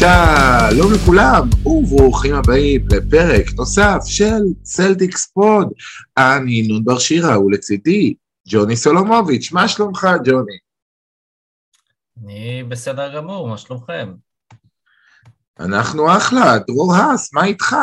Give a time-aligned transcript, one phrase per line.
[0.00, 5.68] שלום לכולם, וברוכים הבאים לפרק נוסף של סלטיקס Pod.
[6.16, 8.14] אני נון בר שירה, ולצידי
[8.48, 9.52] ג'וני סולומוביץ'.
[9.52, 10.58] מה שלומך, ג'וני?
[12.22, 14.14] אני בסדר גמור, מה שלומכם?
[15.60, 17.76] אנחנו אחלה, דרור האס, מה איתך?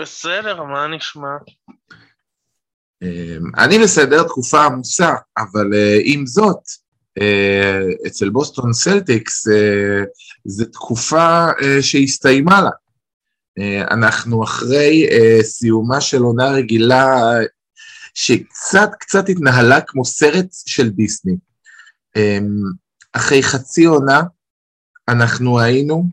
[0.00, 1.36] בסדר, מה נשמע?
[3.02, 6.83] אמ, אני בסדר, תקופה עמוסה, אבל אה, עם זאת,
[8.06, 10.04] אצל בוסטון סלטיקס אה,
[10.44, 11.46] זו תקופה
[11.80, 12.70] שהסתיימה לה.
[13.90, 15.06] אנחנו אחרי
[15.42, 17.16] סיומה של עונה רגילה
[18.14, 21.36] שקצת קצת התנהלה כמו סרט של דיסני.
[22.16, 22.62] אמ,
[23.12, 24.22] אחרי חצי עונה
[25.08, 26.04] אנחנו היינו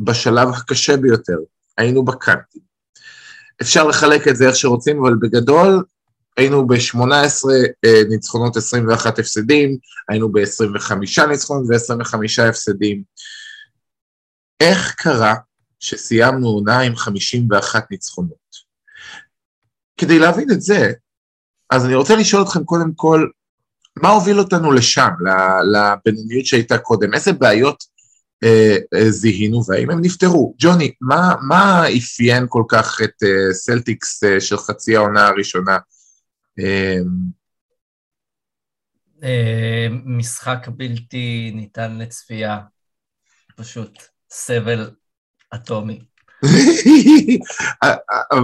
[0.00, 1.38] בשלב הקשה ביותר,
[1.78, 2.62] היינו בקאנטים.
[3.62, 5.84] אפשר לחלק את זה איך שרוצים, אבל בגדול
[6.36, 7.00] היינו ב-18
[7.84, 10.94] אה, ניצחונות, 21 הפסדים, היינו ב-25
[11.28, 13.02] ניצחונות ו-25 הפסדים.
[14.60, 15.34] איך קרה
[15.80, 18.66] שסיימנו עונה עם 51 ניצחונות?
[19.96, 20.92] כדי להבין את זה,
[21.70, 23.28] אז אני רוצה לשאול אתכם קודם כל,
[23.96, 25.10] מה הוביל אותנו לשם,
[25.72, 27.14] לבינוניות שהייתה קודם?
[27.14, 27.84] איזה בעיות
[28.44, 30.54] אה, אה, זיהינו והאם הם נפתרו?
[30.58, 35.76] ג'וני, מה, מה אפיין כל כך את אה, סלטיקס אה, של חצי העונה הראשונה?
[36.58, 36.98] אה,
[39.22, 42.60] אה, משחק בלתי ניתן לצפייה,
[43.56, 44.90] פשוט סבל
[45.54, 46.00] אטומי.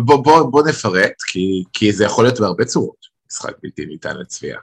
[0.06, 4.58] בוא, בוא, בוא נפרט, כי, כי זה יכול להיות בהרבה צורות, משחק בלתי ניתן לצפייה.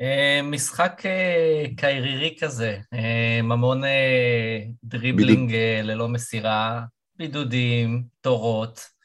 [0.00, 2.78] אה, משחק אה, קיירי כזה,
[3.42, 3.82] המון
[4.84, 6.82] dribbling ללא מסירה,
[7.16, 8.99] בידודים, תורות.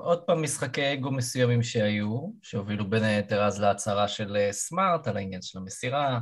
[0.00, 5.42] עוד פעם משחקי אגו מסוימים שהיו, שהובילו בין היתר אז להצהרה של סמארט על העניין
[5.42, 6.18] של המסירה.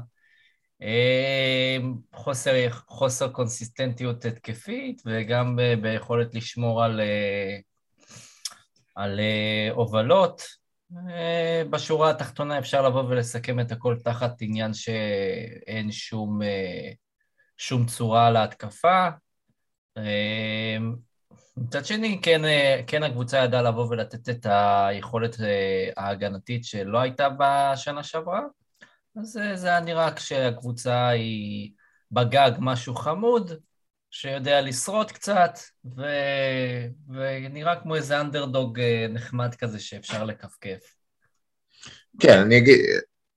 [2.15, 7.01] חוסר, חוסר קונסיסטנטיות התקפית וגם ביכולת לשמור על,
[8.95, 9.21] על
[9.71, 10.43] הובלות.
[11.09, 16.91] אה, בשורה התחתונה אפשר לבוא ולסכם את הכל תחת עניין שאין שום, אה,
[17.57, 19.09] שום צורה להתקפה.
[21.59, 22.43] אה, מצד שני, כן,
[22.87, 25.37] כן הקבוצה ידעה לבוא ולתת את היכולת
[25.97, 28.41] ההגנתית שלא הייתה בשנה שעברה,
[29.21, 31.71] אז זה היה נראה כשהקבוצה היא
[32.13, 33.53] בגג משהו חמוד,
[34.15, 35.59] שיודע לשרוד קצת,
[35.97, 36.03] ו...
[37.09, 40.95] ונראה כמו איזה אנדרדוג אה, נחמד כזה שאפשר לכפכף.
[42.21, 42.79] כן, אני אגיד,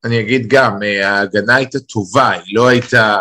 [0.04, 3.18] אני אגיד גם, אה, ההגנה הייתה טובה, היא לא הייתה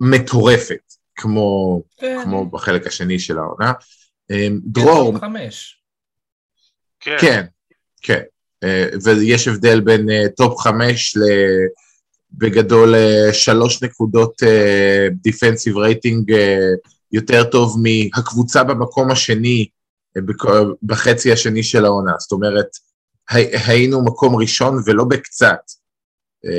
[0.00, 2.20] מטורפת, כמו, כן.
[2.24, 3.72] כמו בחלק השני של העונה.
[4.30, 5.18] אה, דרור...
[5.18, 5.82] חמש.
[7.00, 7.16] כן.
[7.20, 7.44] כן,
[8.02, 8.22] כן.
[9.04, 11.20] ויש הבדל בין top חמש ל...
[12.34, 14.42] בגדול אה, שלוש נקודות
[15.12, 16.58] defensive אה, רייטינג אה,
[17.12, 19.66] יותר טוב מהקבוצה במקום השני
[20.82, 22.12] בחצי השני של העונה.
[22.18, 22.66] זאת אומרת,
[23.66, 25.60] היינו מקום ראשון ולא בקצת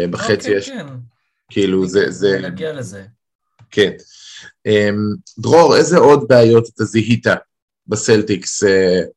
[0.09, 0.77] בחצי אוקיי, השני.
[0.77, 0.87] כן.
[1.49, 2.11] כאילו זה...
[2.11, 2.39] זה...
[2.41, 3.03] נגיע לזה.
[3.71, 3.91] כן.
[4.65, 4.95] אמ,
[5.39, 7.25] דרור, איזה עוד בעיות אתה זיהית
[7.87, 8.63] בסלטיקס?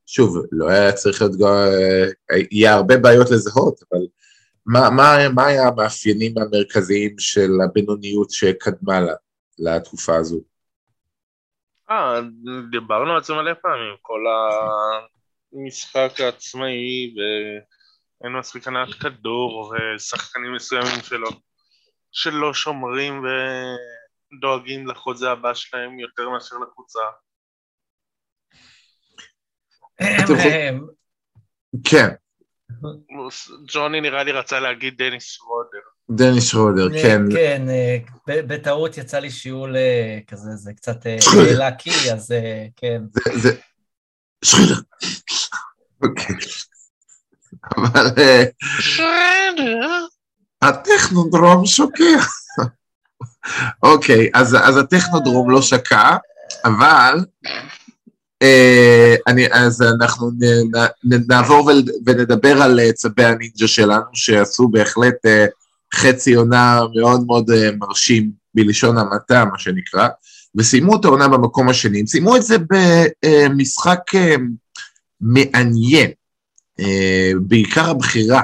[0.06, 1.34] שוב, לא היה צריך להיות...
[2.50, 4.00] יהיה הרבה בעיות לזהות, אבל
[4.66, 9.12] מה, מה, מה היה המאפיינים המרכזיים של הבינוניות שקדמה לה,
[9.58, 10.40] לתקופה הזו?
[11.90, 12.20] אה,
[12.70, 14.20] דיברנו על זה מלא פעמים, כל
[15.52, 21.28] המשחק העצמאי ואין מספיק הנעת כדור ושחקנים מסוימים שלו
[22.12, 23.22] שלא שומרים
[24.36, 27.00] ודואגים לחוזה הבא שלהם יותר מאשר לקבוצה.
[31.84, 32.08] כן,
[33.72, 35.78] ג'וני נראה לי רצה להגיד דניס שרודר.
[36.10, 37.22] דניס שרודר, אה, כן.
[37.32, 41.06] כן, אה, בטעות יצא לי שיעול אה, כזה, זה קצת
[41.58, 42.34] לקי, אז
[42.76, 43.02] כן.
[43.34, 43.50] זה...
[44.44, 44.80] שרודר.
[46.02, 46.36] אוקיי.
[47.76, 48.06] אבל...
[48.80, 50.06] שרודר.
[50.62, 52.04] הטכנודרום שוקע.
[53.82, 56.16] אוקיי, אז הטכנודרום לא שקע,
[56.64, 57.18] אבל
[58.42, 60.44] אה, אני, אז אנחנו נ,
[61.04, 61.70] נ, נעבור
[62.06, 65.46] ונדבר על אה, צבי הנינג'ה שלנו, שעשו בהחלט אה,
[65.94, 70.08] חצי עונה מאוד מאוד מרשים, בלשון המעטה, מה שנקרא,
[70.54, 72.00] וסיימו את העונה במקום השני.
[72.00, 72.56] הם סיימו את זה
[73.24, 74.00] במשחק
[75.20, 76.10] מעניין,
[77.40, 78.42] בעיקר הבחירה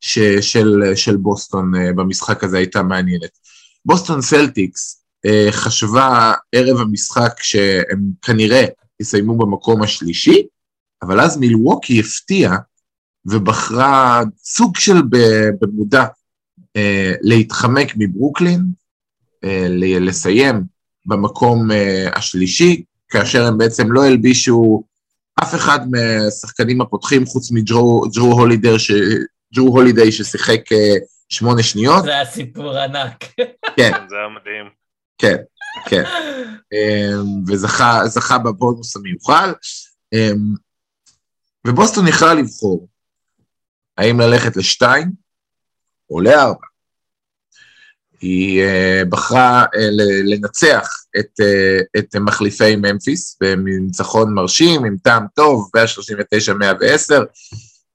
[0.00, 3.38] ש, של, של בוסטון במשחק הזה הייתה מעניינת.
[3.84, 5.04] בוסטון סלטיקס
[5.50, 8.64] חשבה ערב המשחק שהם כנראה
[9.00, 10.46] יסיימו במקום השלישי,
[11.02, 12.52] אבל אז מילווקי הפתיע
[13.26, 14.96] ובחרה סוג של
[15.60, 16.04] במודע
[16.76, 18.60] אה, להתחמק מברוקלין,
[19.44, 19.66] אה,
[20.00, 20.62] לסיים
[21.06, 24.82] במקום אה, השלישי, כאשר הם בעצם לא הלבישו
[25.42, 28.90] אף אחד מהשחקנים הפותחים חוץ מג'רו הולידר, ש...
[29.54, 30.60] ג'רו הולידיי ששיחק
[31.28, 32.04] שמונה שניות.
[32.04, 33.24] זה היה סיפור ענק.
[33.76, 33.92] כן.
[34.10, 34.70] זה היה מדהים.
[35.18, 35.36] כן,
[35.86, 36.02] כן.
[37.46, 39.52] וזכה בבונוס המיוחל.
[41.66, 42.88] ובוסטון יכלה לבחור
[43.98, 45.10] האם ללכת לשתיים
[46.10, 46.66] או לארבע.
[48.20, 49.78] היא uh, בחרה uh,
[50.24, 50.88] לנצח
[51.18, 57.14] את, uh, את מחליפי ממפיס בניצחון מרשים עם טעם טוב, 139-110.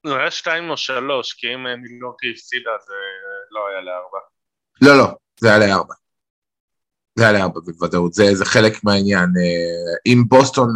[0.06, 2.94] זה היה שתיים או שלוש, כי אם מילוקי הפסידה זה
[3.50, 4.18] לא היה לארבע.
[4.82, 5.94] לא, לא, זה היה לארבע.
[7.18, 9.28] זה היה לארבע בוודאות, זה, זה חלק מהעניין.
[10.06, 10.74] אם בוסטון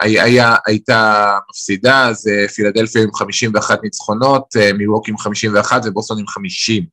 [0.00, 6.86] היה, הייתה מפסידה, אז פילדלפיה עם 51 ניצחונות, מילווקי עם 51 ובוסטון עם 50.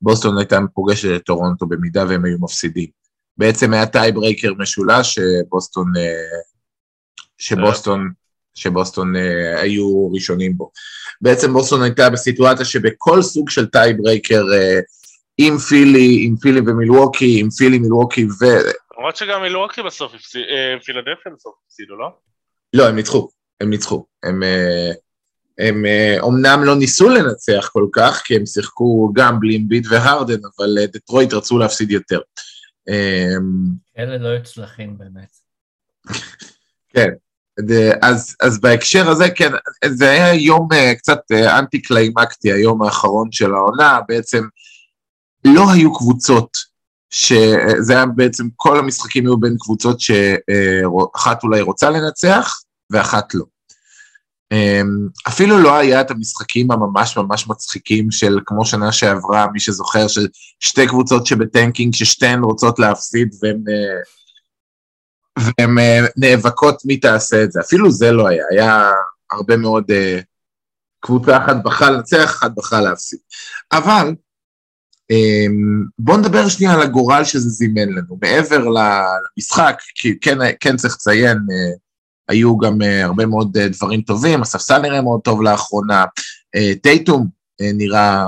[0.00, 2.88] בוסטון הייתה פוגשת את טורונטו במידה והם היו מפסידים.
[3.36, 5.92] בעצם היה tiebreaker משולש שבוסטון,
[7.38, 8.10] שבוסטון,
[8.54, 9.12] שבוסטון
[9.56, 10.70] היו ראשונים בו.
[11.20, 14.44] בעצם בוסטון הייתה בסיטואציה שבכל סוג של tiebreaker,
[15.38, 18.44] עם פילי, עם פילי ומילווקי, עם פילי, מילווקי ו...
[18.98, 20.44] למרות שגם מילווקי בסוף הפסידו,
[20.84, 22.08] פילדלפיה בסוף הפסידו, לא?
[22.74, 23.28] לא, הם ניצחו,
[23.60, 24.06] הם ניצחו.
[24.22, 24.42] הם,
[25.58, 25.84] הם
[26.20, 31.32] אומנם לא ניסו לנצח כל כך, כי הם שיחקו גם בלי אמביט והרדן, אבל דטרויט
[31.32, 32.20] רצו להפסיד יותר.
[33.98, 35.36] אלה לא יצלחים באמת.
[36.88, 37.08] כן,
[38.02, 39.52] אז, אז בהקשר הזה, כן,
[39.86, 40.68] זה היה יום
[40.98, 41.20] קצת
[41.58, 44.44] אנטי קליימקטי, היום האחרון של העונה, בעצם
[45.44, 46.72] לא היו קבוצות,
[47.10, 52.60] שזה היה בעצם, כל המשחקים היו בין קבוצות שאחת אולי רוצה לנצח
[52.90, 53.44] ואחת לא.
[55.28, 60.28] אפילו לא היה את המשחקים הממש ממש מצחיקים של כמו שנה שעברה, מי שזוכר, של
[60.60, 63.64] שתי קבוצות שבטנקינג, ששתיהן רוצות להפסיד והן,
[65.38, 65.76] והן
[66.16, 68.90] נאבקות מי תעשה את זה, אפילו זה לא היה, היה
[69.30, 69.84] הרבה מאוד,
[71.04, 73.18] קבוצה אחת בחרה לנצח, אחת בחרה להפסיד.
[73.72, 74.14] אבל
[75.98, 81.38] בואו נדבר שנייה על הגורל שזה זימן לנו, מעבר למשחק, כי כן, כן צריך לציין,
[82.28, 86.04] היו גם הרבה מאוד דברים טובים, הספסל נראה מאוד טוב לאחרונה,
[86.82, 87.28] טייטום
[87.60, 88.24] נראה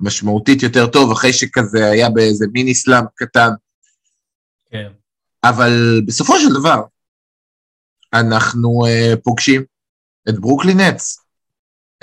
[0.00, 3.50] משמעותית יותר טוב, אחרי שכזה היה באיזה מיני סלאמפ קטן.
[4.70, 4.88] כן.
[5.44, 6.82] אבל בסופו של דבר,
[8.14, 9.64] אנחנו אה, פוגשים
[10.28, 11.24] את ברוקלין נטס,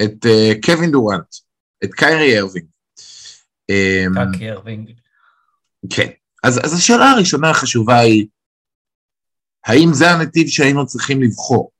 [0.02, 1.36] את אה, קווין דורנט,
[1.84, 2.68] את קיירי ארווינג.
[4.38, 4.92] קיירי ארווינג.
[5.90, 6.10] כן.
[6.44, 8.28] אז, אז השאלה הראשונה החשובה היא,
[9.66, 11.72] האם זה הנתיב שהיינו צריכים לבחור?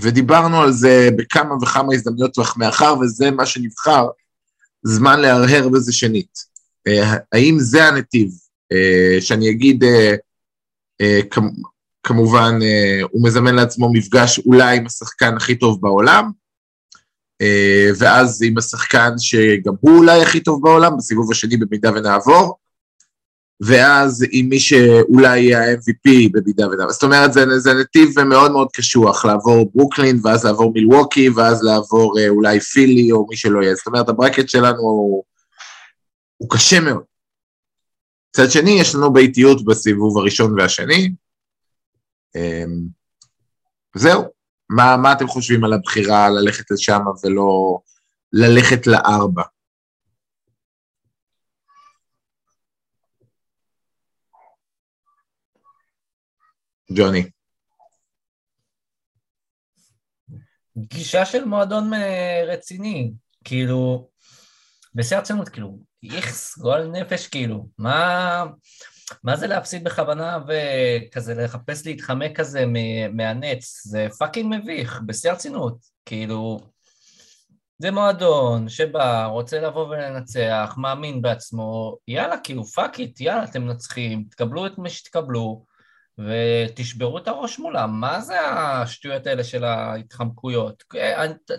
[0.00, 4.06] ודיברנו על זה בכמה וכמה הזדמנויות, מאחר וזה מה שנבחר,
[4.82, 6.38] זמן להרהר בזה שנית.
[7.32, 8.30] האם זה הנתיב?
[9.20, 9.84] שאני אגיד,
[12.02, 12.58] כמובן,
[13.10, 16.30] הוא מזמן לעצמו מפגש אולי עם השחקן הכי טוב בעולם,
[17.98, 22.58] ואז עם השחקן שגם הוא אולי הכי טוב בעולם, בסיבוב השני במידה ונעבור,
[23.60, 26.92] ואז עם מי שאולי יהיה ה-MVP במידה ונעבור.
[26.92, 32.18] זאת אומרת, זה, זה נתיב מאוד מאוד קשוח, לעבור ברוקלין, ואז לעבור מילווקי, ואז לעבור
[32.18, 33.74] אה, אולי פילי, או מי שלא יהיה.
[33.74, 35.24] זאת אומרת, הברקט שלנו הוא,
[36.36, 37.02] הוא קשה מאוד.
[38.40, 41.14] מצד שני, יש לנו באיטיות בסיבוב הראשון והשני.
[43.96, 44.24] זהו.
[44.68, 47.78] מה, מה אתם חושבים על הבחירה ללכת לשם ולא
[48.32, 49.42] ללכת לארבע?
[56.96, 57.30] ג'וני.
[60.78, 61.90] גישה של מועדון
[62.48, 63.12] רציני,
[63.44, 64.10] כאילו,
[64.94, 68.44] בשיא הרצינות, כאילו, איכס, גועל נפש, כאילו, מה,
[69.24, 72.64] מה זה להפסיד בכוונה וכזה לחפש להתחמק כזה
[73.12, 73.82] מהנטס?
[73.86, 76.58] זה fucking מביך, בשיא הרצינות, כאילו,
[77.78, 84.24] זה מועדון שבא, רוצה לבוא ולנצח, מאמין בעצמו, יאללה, כאילו, fuck it, יאללה, אתם מנצחים,
[84.30, 85.64] תקבלו את מה שתקבלו,
[86.18, 88.00] ותשברו את הראש מולם.
[88.00, 90.84] מה זה השטויות האלה של ההתחמקויות?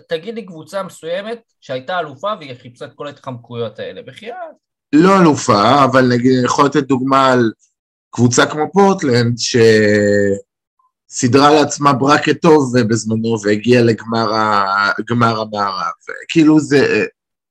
[0.08, 4.36] תגיד לי קבוצה מסוימת שהייתה אלופה והיא חיפשה את כל ההתחמקויות האלה, בחייאת.
[4.92, 7.52] לא אלופה, אבל נגיד, אני יכול לתת דוגמה על
[8.10, 9.38] קבוצה כמו פורטלנד,
[11.10, 15.92] שסידרה לעצמה ברקט טוב בזמנו והגיעה לגמר המערב.
[16.28, 17.04] כאילו זה,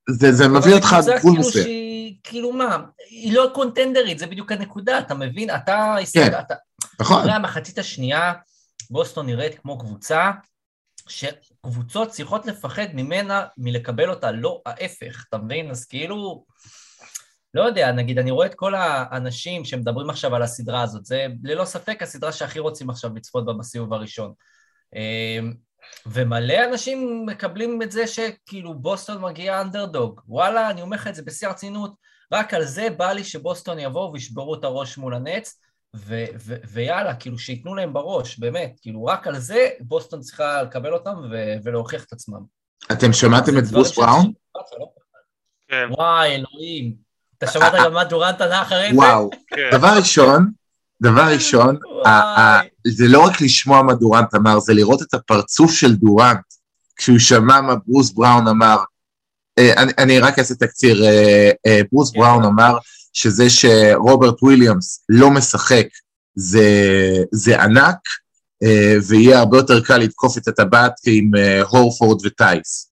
[0.10, 1.87] זה, זה מביא אותך עד גבול כאילו מסוים.
[2.28, 2.78] כאילו מה,
[3.10, 5.50] היא לא קונטנדרית, זה בדיוק הנקודה, אתה מבין?
[5.56, 5.96] אתה...
[6.14, 6.56] כן, אתה...
[7.00, 7.20] נכון.
[7.20, 8.34] אחרי המחצית השנייה,
[8.90, 10.32] בוסטון נראית כמו קבוצה
[11.08, 15.72] שקבוצות צריכות לפחד ממנה מלקבל אותה, לא ההפך, אתה מבין?
[15.72, 16.46] אז כאילו,
[17.54, 21.66] לא יודע, נגיד, אני רואה את כל האנשים שמדברים עכשיו על הסדרה הזאת, זה ללא
[21.66, 24.34] ספק הסדרה שהכי רוצים עכשיו לצפות בה בסיבוב הראשון.
[24.96, 25.54] אמ,
[26.06, 30.22] ומלא אנשים מקבלים את זה שכאילו בוסטון מגיע אנדרדוג.
[30.28, 31.94] וואלה, אני אומר לך את זה בשיא הרצינות,
[32.32, 35.60] רק על זה בא לי שבוסטון יבואו וישברו את הראש מול הנץ,
[35.96, 40.94] ו- ו- ויאללה, כאילו שייתנו להם בראש, באמת, כאילו רק על זה בוסטון צריכה לקבל
[40.94, 42.40] אותם ו- ולהוכיח את עצמם.
[42.92, 44.32] אתם שמעתם את ברוס בראון?
[45.68, 45.88] כן.
[45.92, 46.96] וואי, אלוהים.
[47.38, 48.98] אתה שמעת גם מה דורנט ענה אחרי זה?
[48.98, 49.30] וואו.
[49.48, 49.70] כן.
[49.72, 50.52] דבר ראשון,
[51.02, 51.78] דבר ראשון,
[52.98, 56.40] זה לא רק לשמוע מה דורנט אמר, זה לראות את הפרצוף של דורנט
[56.96, 58.78] כשהוא שמע מה ברוס בראון אמר.
[59.58, 62.20] אה, אני רק אעשה תקציר, אה, אה, ברוס כן.
[62.20, 62.78] בראון אמר
[63.14, 65.88] שזה שרוברט וויליאמס לא משחק
[67.32, 67.98] זה ענק,
[69.08, 71.32] ויהיה הרבה יותר קל לתקוף את הטבעת עם
[71.70, 72.92] הורפורד וטייס.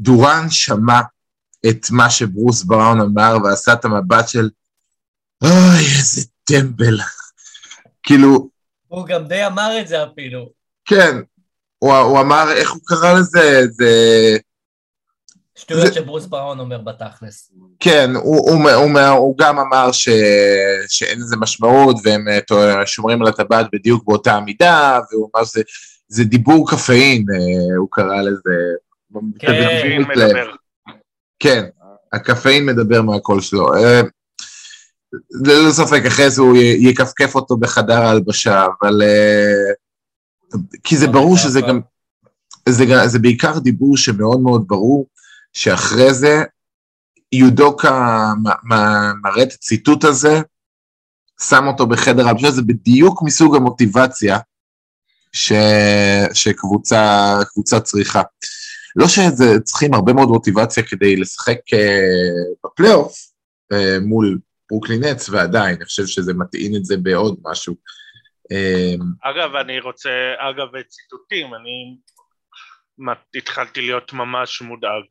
[0.00, 1.00] דורן שמע
[1.68, 4.50] את מה שברוס בראון אמר ועשה את המבט של
[5.44, 7.00] אוי, איזה טמבל.
[8.06, 8.48] כאילו...
[8.88, 10.52] הוא גם די אמר את זה אפילו.
[10.84, 11.16] כן,
[11.78, 13.62] הוא, הוא אמר, איך הוא קרא לזה?
[13.70, 13.88] זה...
[15.60, 15.92] שטויות זה...
[15.92, 17.52] שברוס בראון אומר בתכלס.
[17.80, 20.08] כן, הוא, הוא, הוא, הוא, הוא גם אמר ש,
[20.88, 25.62] שאין לזה משמעות והם אה, שומרים על הטבעת בדיוק באותה המידה, והוא אמר שזה
[26.08, 28.54] זה דיבור קפאין, אה, הוא קרא לזה.
[29.38, 30.50] כן, מדבר.
[31.38, 31.64] כן,
[32.12, 33.74] הקפאין מדבר מהקול שלו.
[33.74, 34.00] אה,
[35.44, 39.02] ללא ספק, אחרי זה הוא יכפכף אותו בחדר ההלבשה, אבל...
[40.84, 41.80] כי זה ברור שזה גם...
[42.68, 45.06] זה, זה בעיקר דיבור שמאוד מאוד ברור,
[45.52, 46.42] שאחרי זה
[47.32, 48.26] יודוקה
[49.22, 50.40] מראה את הציטוט הזה,
[51.48, 54.38] שם אותו בחדר ההלבשה, זה בדיוק מסוג המוטיבציה
[55.32, 55.52] ש,
[56.32, 58.22] שקבוצה צריכה.
[58.96, 63.14] לא שצריכים הרבה מאוד מוטיבציה כדי לשחק uh, בפלייאוף
[63.72, 64.38] uh, מול
[64.70, 67.74] ברוקלין ועדיין, אני חושב שזה מטעין את זה בעוד משהו.
[68.52, 71.96] Uh, אגב, אני רוצה, אגב, ציטוטים, אני
[73.34, 75.04] התחלתי להיות ממש מודאג,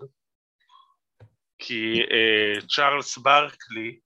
[1.60, 4.00] כי uh, צ'ארלס ברקלי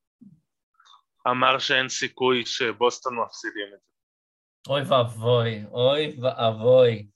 [1.28, 3.94] אמר שאין סיכוי שבוסטון מפסידים את זה.
[4.70, 7.08] אוי ואבוי, אוי ואבוי.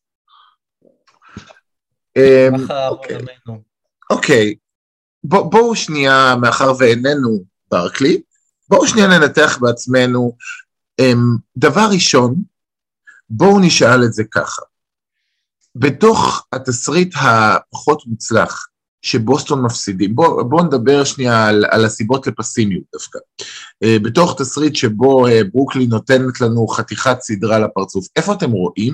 [2.17, 3.17] אמ, אוקיי.
[4.09, 4.55] אוקיי,
[5.23, 8.21] בואו שנייה, מאחר ואיננו ברקלי,
[8.69, 10.37] בואו שנייה ננתח בעצמנו.
[10.99, 12.35] אמ, דבר ראשון,
[13.29, 14.61] בואו נשאל את זה ככה.
[15.75, 18.67] בתוך התסריט הפחות מוצלח
[19.07, 23.19] שבוסטון מפסידים, בואו בוא נדבר שנייה על, על הסיבות לפסימיות דווקא.
[23.83, 28.93] Uh, בתוך תסריט שבו uh, ברוקלי נותנת לנו חתיכת סדרה לפרצוף, איפה אתם רואים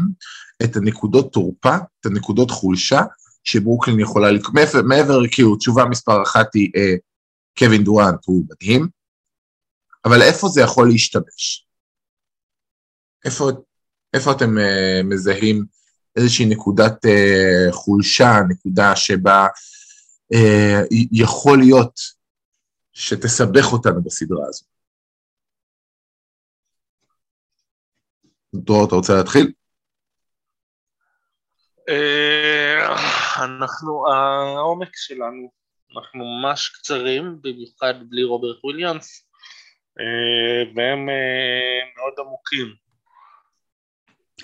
[0.63, 3.01] את הנקודות תורפה, את הנקודות חולשה,
[3.43, 6.95] שברוקלין יכולה לקרוא, מעבר, מעבר כאילו תשובה מספר אחת היא אה,
[7.59, 8.87] קווין דורנט הוא מדהים,
[10.05, 11.67] אבל איפה זה יכול להשתמש?
[13.25, 13.49] איפה,
[14.13, 15.65] איפה אתם אה, מזהים
[16.15, 19.47] איזושהי נקודת אה, חולשה, נקודה שבה
[21.11, 21.99] יכול להיות
[22.93, 24.65] שתסבך אותנו בסדרה הזו?
[28.55, 29.51] דרור, אתה רוצה להתחיל?
[31.89, 32.95] אה,
[33.45, 35.51] אנחנו, העומק שלנו,
[35.95, 39.27] אנחנו ממש קצרים, במיוחד בלי רוברט וויליאמס,
[39.99, 42.75] אה, והם אה, מאוד עמוקים.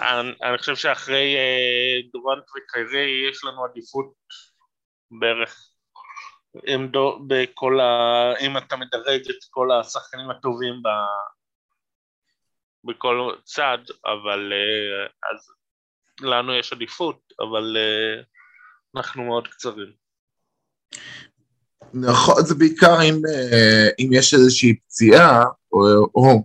[0.01, 1.35] אני, אני חושב שאחרי
[2.13, 4.13] דורנט וקיירי יש לנו עדיפות
[5.11, 5.68] בערך
[6.67, 8.33] עמדו, בכל ה...
[8.39, 10.87] אם אתה מדרג את כל השחקנים הטובים ב...
[12.83, 14.53] בכל צד, אבל
[15.31, 15.49] אז
[16.21, 18.25] לנו יש עדיפות, אבל אה,
[18.95, 19.91] אנחנו מאוד קצרים.
[21.93, 25.79] נכון, זה בעיקר אם, אה, אם יש איזושהי פציעה, או,
[26.15, 26.43] או,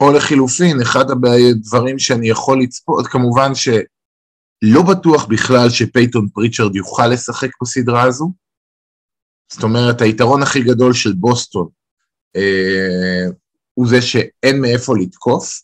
[0.00, 7.50] או לחילופין, אחד הדברים שאני יכול לצפות, כמובן שלא בטוח בכלל שפייתון פריצ'רד יוכל לשחק
[7.62, 8.32] בסדרה הזו.
[9.52, 11.68] זאת אומרת, היתרון הכי גדול של בוסטון
[12.36, 13.32] אה,
[13.74, 15.60] הוא זה שאין מאיפה לתקוף,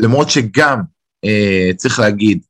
[0.00, 0.80] למרות שגם
[1.24, 2.42] אה, צריך להגיד,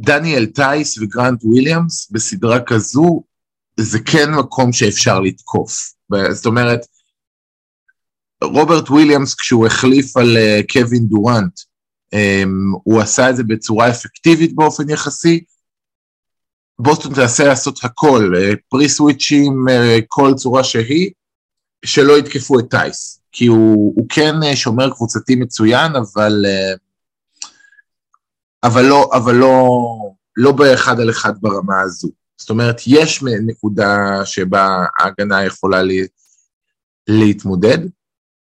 [0.00, 3.22] דניאל טייס וגרנט וויליאמס בסדרה כזו,
[3.80, 5.92] זה כן מקום שאפשר לתקוף.
[6.30, 6.80] זאת אומרת,
[8.44, 11.58] רוברט וויליאמס כשהוא החליף על אה, קווין דורנט,
[12.14, 15.44] אמ, הוא עשה את זה בצורה אפקטיבית באופן יחסי.
[16.78, 21.10] בוסטון תנסה לעשות הכל, אה, pre-switch ים, אה, כל צורה שהיא,
[21.84, 23.20] שלא יתקפו את טייס.
[23.32, 26.44] כי הוא, הוא כן uh, שומר קבוצתי מצוין, אבל
[28.62, 29.68] אבל לא, אבל לא,
[30.36, 32.08] לא באחד על אחד ברמה הזו.
[32.36, 36.06] זאת אומרת, יש נקודה שבה ההגנה יכולה לי,
[37.08, 37.78] להתמודד.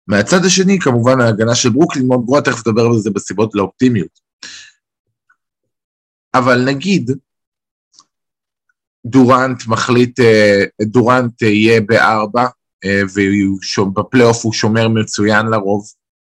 [0.07, 4.21] מהצד השני, כמובן ההגנה של ברוקלין מאוד גרועה, תכף נדבר על זה בסיבות לאופטימיות.
[6.35, 7.11] אבל נגיד,
[9.07, 12.47] דורנט מחליט, אה, דורנט יהיה בארבע,
[12.85, 15.85] אה, ובפלייאוף הוא שומר מצוין לרוב,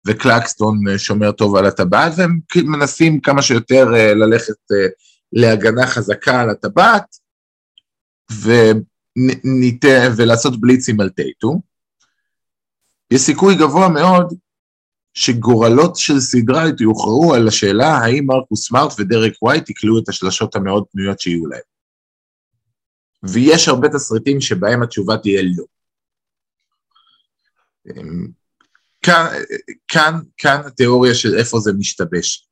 [0.07, 4.55] וקלקסטון אה, שומר טוב על הטבעת, והם מנסים כמה שיותר ללכת
[5.33, 7.17] להגנה חזקה על הטבעת,
[8.43, 11.61] וניתן, ולעשות בליצים על טייטום.
[13.11, 14.35] יש סיכוי גבוה מאוד
[15.15, 20.85] שגורלות של סדרה יוכרעו על השאלה האם מרקוס סמארט ודרק ווייט יקלעו את השלשות המאוד
[20.93, 21.72] פנויות שיהיו להם.
[23.23, 25.65] ויש הרבה תסריטים שבהם התשובה תהיה לא.
[27.87, 28.29] אמ,
[29.03, 29.27] כאן,
[29.89, 32.49] כאן, כאן התיאוריה של איפה זה משתבש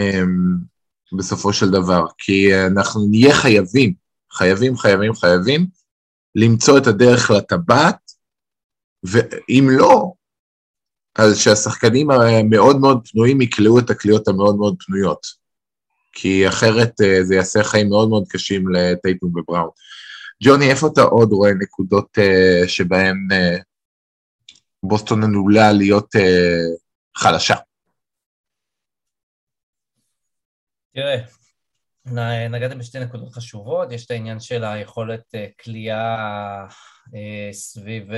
[0.00, 0.56] אמ,
[1.18, 3.94] בסופו של דבר, כי אנחנו נהיה חייבים,
[4.32, 5.66] חייבים, חייבים, חייבים
[6.34, 8.12] למצוא את הדרך לטבעת,
[9.02, 10.12] ואם לא,
[11.18, 15.26] אז שהשחקנים המאוד מאוד פנויים יקלעו את הקליעות המאוד מאוד פנויות,
[16.12, 19.70] כי אחרת אה, זה יעשה חיים מאוד מאוד קשים לטייטום ובראון.
[20.42, 23.62] ג'וני, איפה אתה עוד רואה נקודות uh, שבהן uh,
[24.82, 26.20] בוסטון עלולה להיות uh,
[27.16, 27.54] חלשה?
[30.94, 31.16] תראה,
[32.48, 36.66] נגעתם בשתי נקודות חשובות, יש את העניין של היכולת כליאה
[37.52, 38.08] סביב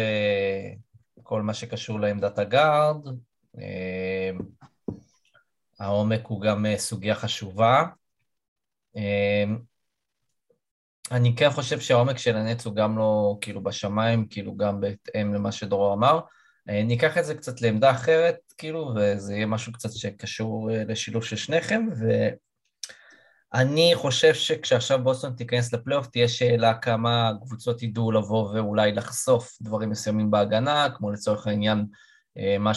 [1.22, 3.08] כל מה שקשור לעמדת הגארד,
[5.78, 7.84] העומק הוא גם סוגיה חשובה.
[11.12, 15.52] אני כן חושב שהעומק של הנץ הוא גם לא כאילו בשמיים, כאילו גם בהתאם למה
[15.52, 16.20] שדורו אמר.
[16.68, 21.24] אה, ניקח את זה קצת לעמדה אחרת, כאילו, וזה יהיה משהו קצת שקשור אה, לשילוב
[21.24, 21.88] של שניכם,
[23.54, 29.90] ואני חושב שכשעכשיו בוסטון תיכנס לפלייאוף, תהיה שאלה כמה קבוצות ידעו לבוא ואולי לחשוף דברים
[29.90, 31.86] מסוימים בהגנה, כמו לצורך העניין
[32.38, 32.72] אה, מה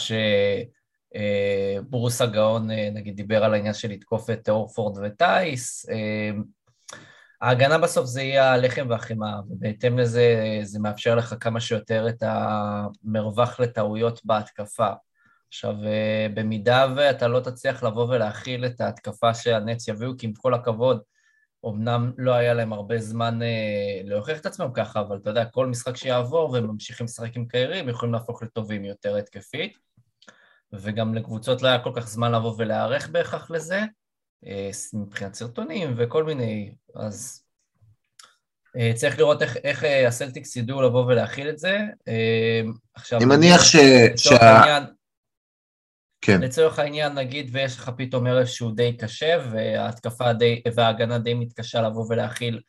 [1.12, 5.86] שברוס הגאון נגיד דיבר על העניין של לתקוף את אורפורד וטייס,
[7.46, 13.60] ההגנה בסוף זה יהיה הלחם והחמאה, ובהתאם לזה זה מאפשר לך כמה שיותר את המרווח
[13.60, 14.90] לטעויות בהתקפה.
[15.48, 20.54] עכשיו, אה, במידה ואתה לא תצליח לבוא ולהכיל את ההתקפה שהנץ יביאו, כי עם כל
[20.54, 21.02] הכבוד,
[21.66, 25.68] אמנם לא היה להם הרבה זמן אה, להוכיח את עצמם ככה, אבל אתה יודע, כל
[25.68, 29.78] משחק שיעבור והם ממשיכים לשחק עם קיירי, הם יכולים להפוך לטובים יותר התקפית,
[30.74, 33.82] וגם לקבוצות לא היה כל כך זמן לבוא ולהיערך בהכרח לזה.
[34.48, 37.44] אה, מבחינת סרטונים וכל מיני, אז
[38.78, 41.80] אה, צריך לראות איך, איך אה, הסלטיקס ידעו לבוא ולהכיל את זה.
[42.94, 43.76] עכשיו, אני מניח ש...
[43.76, 44.52] לצורך שה...
[44.52, 44.84] העניין,
[46.22, 46.42] כן.
[46.42, 51.82] לצורך העניין, נגיד, ויש לך פתאום ערב שהוא די קשה, וההתקפה די, וההגנה די מתקשה
[51.82, 52.62] לבוא ולהכיל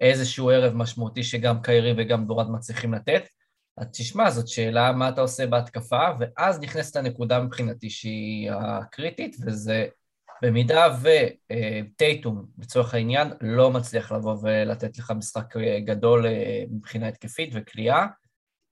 [0.00, 3.22] איזשהו ערב משמעותי שגם קיירי וגם דורד מצליחים לתת.
[3.76, 9.86] אז תשמע, זאת שאלה מה אתה עושה בהתקפה, ואז נכנסת הנקודה מבחינתי שהיא הקריטית, וזה
[10.42, 17.50] במידה וטייטום, לצורך העניין, לא מצליח לבוא ולתת לך משחק אה, גדול אה, מבחינה התקפית
[17.54, 18.06] וכליאה,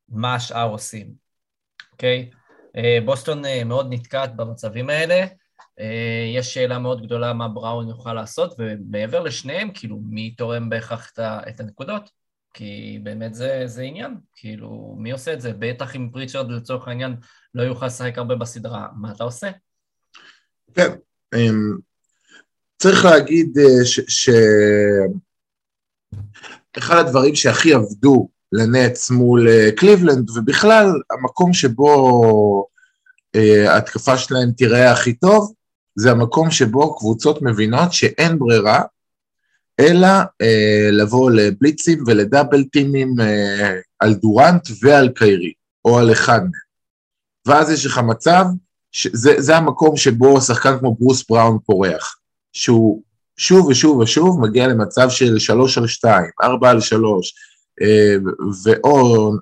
[0.09, 1.15] מה השאר עושים,
[1.93, 2.31] אוקיי?
[2.77, 5.27] אה, בוסטון מאוד נתקעת במצבים האלה,
[6.35, 11.13] יש שאלה מאוד גדולה מה בראון יוכל לעשות, ומעבר לשניהם, כאילו, מי תורם בהכרח
[11.49, 12.11] את הנקודות?
[12.55, 15.53] כי באמת זה, זה עניין, כאילו, מי עושה את זה?
[15.59, 17.17] בטח אם פריצ'רד לצורך העניין
[17.55, 19.51] לא יוכל לשחק הרבה בסדרה, מה אתה עושה?
[20.75, 20.91] כן,
[22.79, 23.85] צריך להגיד אה,
[26.77, 32.67] שאחד הדברים שהכי עבדו לנץ מול אה, קליבלנד, ובכלל המקום שבו
[33.35, 35.53] אה, ההתקפה שלהם תיראה הכי טוב,
[35.95, 38.83] זה המקום שבו קבוצות מבינות שאין ברירה,
[39.81, 40.09] אלא
[40.43, 45.53] אה, לבוא לבליצים ול double team ים אה, על דורנט ועל קיירי,
[45.85, 46.69] או על אחד מהם.
[47.47, 48.45] ואז יש לך מצב
[49.13, 52.17] זה, זה המקום שבו שחקן כמו ברוס בראון פורח,
[52.53, 53.03] שהוא
[53.37, 57.35] שוב ושוב ושוב מגיע למצב של שלוש על שתיים, ארבע על שלוש,
[57.83, 58.17] אה,
[58.65, 59.33] ואו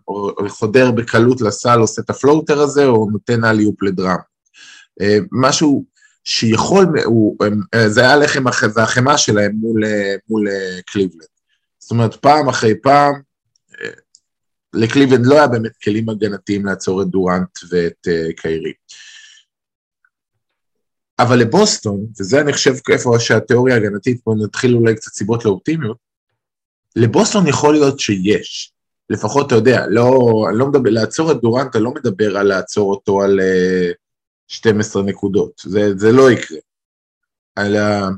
[0.48, 4.18] חודר בקלות לסל, עושה את ה floater הזה, או נותן alley-oop לדראם.
[5.00, 5.85] אה, משהו
[6.24, 7.37] שיכול, הוא,
[7.74, 9.85] אה, זה היה הלחם והחמאה שלהם מול,
[10.28, 10.48] מול
[10.87, 11.26] קליבלנד.
[11.78, 13.14] זאת אומרת, פעם אחרי פעם,
[14.74, 18.72] לקליבלנד לא היה באמת כלים הגנתיים לעצור את דורנט ואת קיירי.
[21.18, 25.96] אבל לבוסטון, וזה אני חושב איפה שהתיאוריה ההגנתית, בואו נתחיל אולי קצת סיבות לאופטימיות,
[26.96, 28.72] לבוסטון יכול להיות שיש.
[29.11, 32.90] לפחות, אתה יודע, לא, אני לא מדבר, לעצור את דורנט, אני לא מדבר על לעצור
[32.90, 33.92] אותו על uh, אה,
[34.48, 36.59] 12 נקודות, זה, זה לא יקרה.
[37.57, 38.12] על, uh,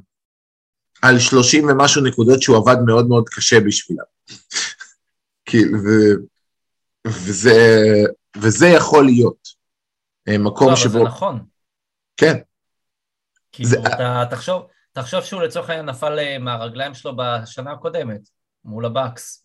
[1.03, 4.05] על 30 ומשהו נקודות שהוא עבד מאוד מאוד קשה בשבילם.
[5.47, 6.23] כאילו, ו-
[7.07, 7.83] וזה,
[8.37, 9.49] וזה יכול להיות
[10.29, 10.99] אה, מקום לא, שבו...
[10.99, 11.45] אבל זה נכון.
[12.17, 12.39] כן,
[13.53, 18.21] כאילו, זה- אתה תחשוב, תחשוב שהוא לצורך העניין נפל אה, מהרגליים שלו בשנה הקודמת,
[18.65, 19.45] מול הבאקס.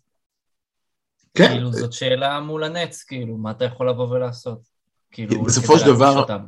[1.34, 1.48] כן.
[1.48, 4.60] כאילו, זאת שאלה מול הנץ, כאילו, מה אתה יכול לבוא ולעשות?
[5.12, 6.40] כאילו, בסופו של דבר- אותם.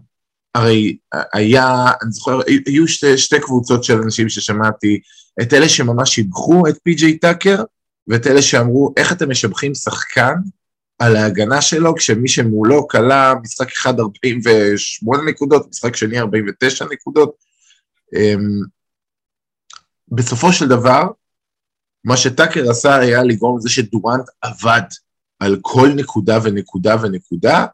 [0.56, 0.98] הרי
[1.34, 1.68] היה,
[2.02, 5.00] אני זוכר, היו שתי, שתי קבוצות של אנשים ששמעתי,
[5.42, 7.64] את אלה שממש שיבחו את פי.ג'יי טאקר,
[8.08, 10.34] ואת אלה שאמרו, איך אתם משבחים שחקן
[11.00, 17.36] על ההגנה שלו, כשמי שמולו כלה משחק אחד 48 נקודות, משחק שני 49 נקודות.
[18.16, 18.62] אמ,
[20.08, 21.08] בסופו של דבר,
[22.04, 24.82] מה שטאקר עשה היה לגרום לזה שדורנט עבד
[25.40, 27.66] על כל נקודה ונקודה ונקודה,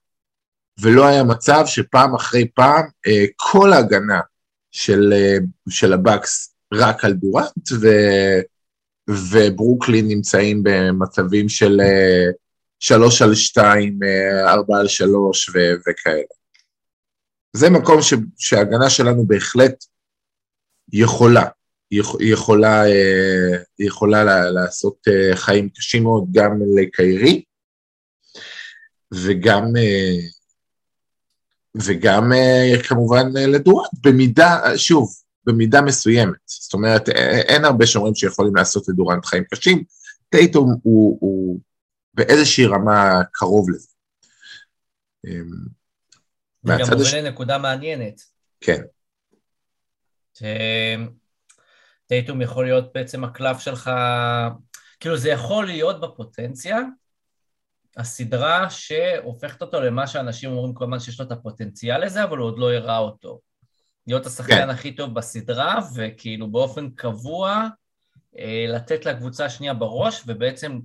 [0.82, 4.20] ולא היה מצב שפעם אחרי פעם אה, כל ההגנה
[4.72, 5.38] של, אה,
[5.70, 7.88] של הבאקס רק על דורנט, ו,
[9.10, 12.32] וברוקלין נמצאים במצבים של אה,
[12.84, 15.54] שלוש על שתיים, אה, ארבע על שלוש ו,
[15.88, 16.24] וכאלה.
[17.54, 19.86] זה מקום ש, שההגנה שלנו בהחלט
[20.94, 21.46] יכולה,
[21.92, 27.44] יכ- יכולה, אה, יכולה לה- לעשות אה, חיים קשים מאוד גם לקיירי,
[29.14, 29.66] וגם,
[31.76, 32.32] וגם
[32.88, 35.14] כמובן לדורנט, במידה, שוב,
[35.46, 36.38] במידה מסוימת.
[36.46, 37.10] זאת אומרת,
[37.48, 39.84] אין הרבה שאומרים שיכולים לעשות לדורנט חיים קשים,
[40.30, 41.60] טייטום הוא, הוא
[42.14, 43.88] באיזושהי רמה קרוב לזה.
[45.26, 45.32] אה,
[46.64, 47.14] זה גם מוביל הש...
[47.14, 48.22] לנקודה מעניינת.
[48.62, 48.82] כן,
[52.08, 53.92] טייטום יכול להיות בעצם הקלף שלך,
[55.00, 56.80] כאילו זה יכול להיות בפוטנציה,
[57.98, 62.48] הסדרה שהופכת אותו למה שאנשים אומרים כל הזמן שיש לו את הפוטנציאל לזה, אבל הוא
[62.48, 63.40] עוד לא הראה אותו.
[64.08, 64.70] להיות השחקן כן.
[64.70, 67.68] הכי טוב בסדרה, וכאילו באופן קבוע
[68.38, 70.80] אה, לתת לקבוצה השנייה בראש, ובעצם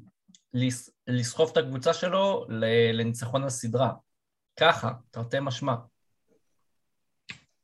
[1.08, 2.46] לסחוב את הקבוצה שלו
[2.92, 3.92] לניצחון הסדרה.
[4.60, 5.74] ככה, תרתי משמע.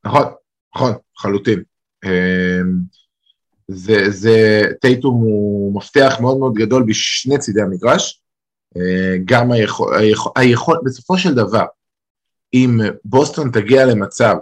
[0.05, 0.25] נכון,
[0.77, 1.63] נכון, לחלוטין.
[2.05, 2.81] אמ,
[3.69, 8.23] זה, זה, טייטום הוא מפתח מאוד מאוד גדול בשני צידי המגרש.
[8.77, 11.65] אה, גם היכול, היכול, היכול, בסופו של דבר,
[12.55, 14.37] אם בוסטון תגיע למצב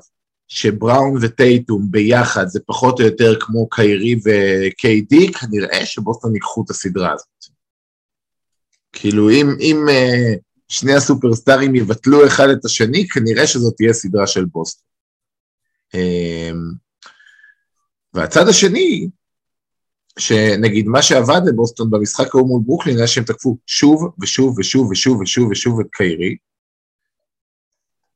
[0.49, 7.13] שבראון וטייטום ביחד זה פחות או יותר כמו קיירי וקיי-די, כנראה שבוסטון ייקחו את הסדרה
[7.13, 7.30] הזאת.
[8.93, 10.35] כאילו, אם, אם אה,
[10.69, 14.85] שני הסופרסטארים יבטלו אחד את השני, כנראה שזאת תהיה סדרה של בוסטון.
[15.95, 16.73] אמ,
[18.15, 19.09] והצד השני,
[20.19, 25.21] שנגיד מה שעבד לבוסטון במשחק ההוא מול ברוקלין היה שהם תקפו שוב ושוב ושוב ושוב
[25.21, 26.37] ושוב ושוב את קיירי,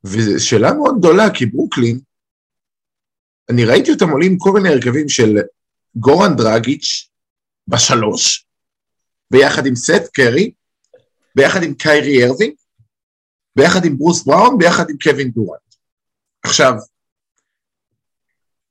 [0.03, 1.99] ושאלה מאוד גדולה, כי ברוקלין,
[3.49, 5.37] אני ראיתי אותם עולים כל מיני הרכבים של
[5.95, 7.09] גורן דרגיץ'
[7.67, 8.45] בשלוש,
[9.31, 10.51] ביחד עם סט קרי,
[11.35, 12.53] ביחד עם קיירי ארווינג,
[13.55, 15.75] ביחד עם ברוס בראון, ביחד עם קווין דורנט.
[16.43, 16.73] עכשיו,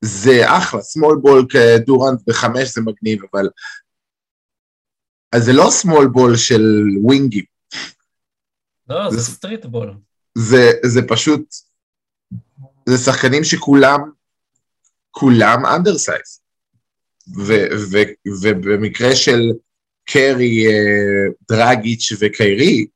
[0.04, 3.48] זה אחלה, small ball כשדורנט בחמש זה מגניב, אבל...
[5.32, 6.62] אז זה לא small ball של
[7.02, 7.44] wing ים,
[8.88, 9.94] לא, זה זה- street ball.
[10.38, 11.54] זה, זה פשוט...
[12.88, 14.00] זה שחקנים שכולם,
[15.10, 16.40] כולם undersized.
[18.42, 19.40] ובמקרה של
[20.04, 22.86] קרי, אה, דרגיץ' וקיירי,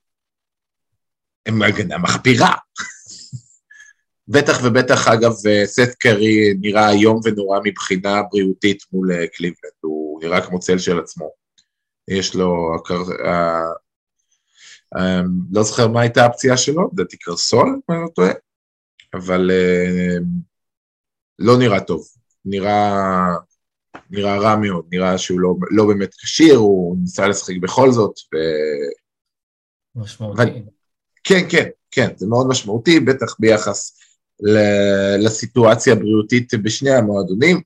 [1.46, 2.54] הם הגנה מחפירה.
[4.28, 10.22] בטח ובטח, אגב, אה, סט קרי נראה איום ונורא מבחינה בריאותית מול אה, קליבלנד, הוא
[10.22, 11.30] נראה כמו צל של עצמו.
[12.08, 12.76] יש לו,
[15.52, 18.30] לא זוכר מה הייתה הפציעה שלו, לדעתי קרסול, אם אני לא טועה,
[19.14, 19.50] אבל
[21.38, 22.08] לא נראה טוב,
[22.44, 22.90] נראה,
[24.10, 28.36] נראה רע מאוד, נראה שהוא לא, לא באמת כשיר, הוא ניסה לשחק בכל זאת, ו...
[29.94, 30.42] משמעותי.
[31.24, 33.98] כן, כן, כן, זה מאוד משמעותי, בטח ביחס
[34.40, 37.60] ל- לסיטואציה הבריאותית בשני המועדונים.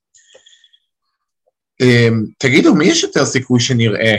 [1.81, 4.15] אמ, תגידו, מי יש יותר סיכוי שנראה?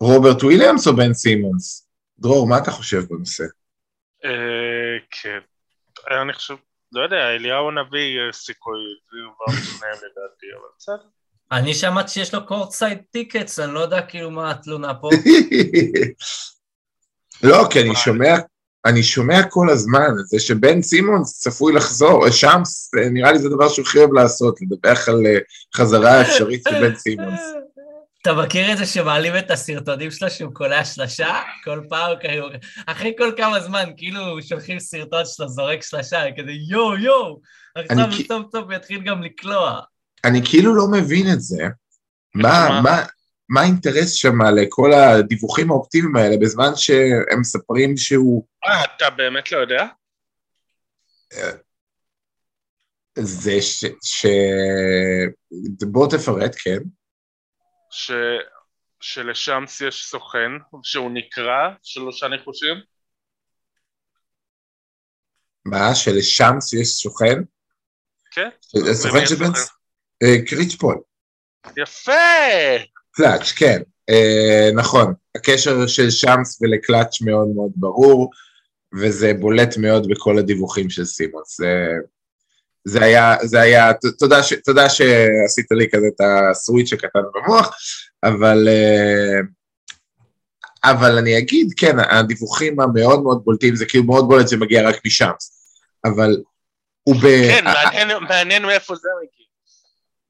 [0.00, 1.88] רוברט וויליאמס או בן סימונס?
[2.18, 3.44] דרור, מה אתה חושב בנושא?
[4.24, 5.38] אה, כן.
[6.22, 6.54] אני חושב,
[6.92, 8.78] לא יודע, אליהו הנביא יש סיכוי,
[9.10, 11.08] זה כבר שניהם לדעתי, אבל בסדר.
[11.52, 15.10] אני שמעתי שיש לו courtside tickets, אני לא יודע כאילו מה התלונה פה.
[17.48, 18.34] לא, כי אני שומע,
[18.86, 23.68] אני שומע כל הזמן את זה שבן סימונס צפוי לחזור, שמס, נראה לי זה דבר
[23.68, 25.38] שהוא חייב לעשות, לדווח על אה,
[25.74, 27.40] חזרה אפשרית של בן סימונס.
[28.30, 31.40] אתה מכיר את זה שמעלים את הסרטונים שלו שהוא קולע שלשה?
[31.64, 32.48] כל פעם, כאילו,
[32.86, 37.40] אחרי כל כמה זמן, כאילו שולחים סרטון שלו זורק שלשה, כזה יואו יואו,
[37.74, 39.80] עכשיו הוא סוף סוף יתחיל גם לקלוע.
[40.24, 41.64] אני כאילו לא מבין את זה.
[42.34, 42.80] מה, מה?
[42.80, 43.02] מה,
[43.48, 48.46] מה האינטרס שם לכל הדיווחים האופטימיים האלה בזמן שהם מספרים שהוא...
[48.66, 49.86] אה, אתה באמת לא יודע?
[53.18, 53.84] זה ש...
[54.02, 54.26] ש...
[55.80, 56.78] בוא תפרט, כן.
[57.90, 58.10] ש...
[59.00, 60.50] שלשמס יש סוכן,
[60.82, 62.76] שהוא נקרא שלושה ניחושים?
[65.64, 67.38] מה, שלשמס יש סוכן?
[68.30, 68.48] כן.
[68.92, 69.34] סוכן של?
[69.34, 69.68] בנס?
[70.22, 70.98] אה, קריץ' פול.
[71.76, 72.12] יפה!
[73.10, 73.82] קלאץ', כן.
[74.10, 75.14] אה, נכון.
[75.34, 78.30] הקשר של שמס ולקלאץ' מאוד מאוד ברור,
[79.00, 81.60] וזה בולט מאוד בכל הדיווחים של סימונס.
[82.84, 87.70] זה, זה היה, זה היה, תודה, ש, תודה שעשית לי כזה את הסוויץ' הקטן במוח,
[88.24, 89.40] אבל, אה,
[90.84, 95.74] אבל אני אגיד, כן, הדיווחים המאוד מאוד בולטים, זה כאילו מאוד בולט שמגיע רק משמס,
[96.04, 96.36] אבל
[97.02, 97.20] הוא ב...
[97.22, 99.46] כן, מעניין- מעניין מאיפה זה מגיע.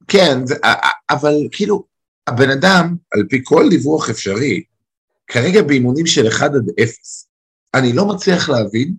[0.07, 1.83] כן, זה, א- א- אבל כאילו,
[2.27, 4.63] הבן אדם, על פי כל דיווח אפשרי,
[5.27, 7.25] כרגע באימונים של 1 עד 0.
[7.73, 8.93] אני לא מצליח להבין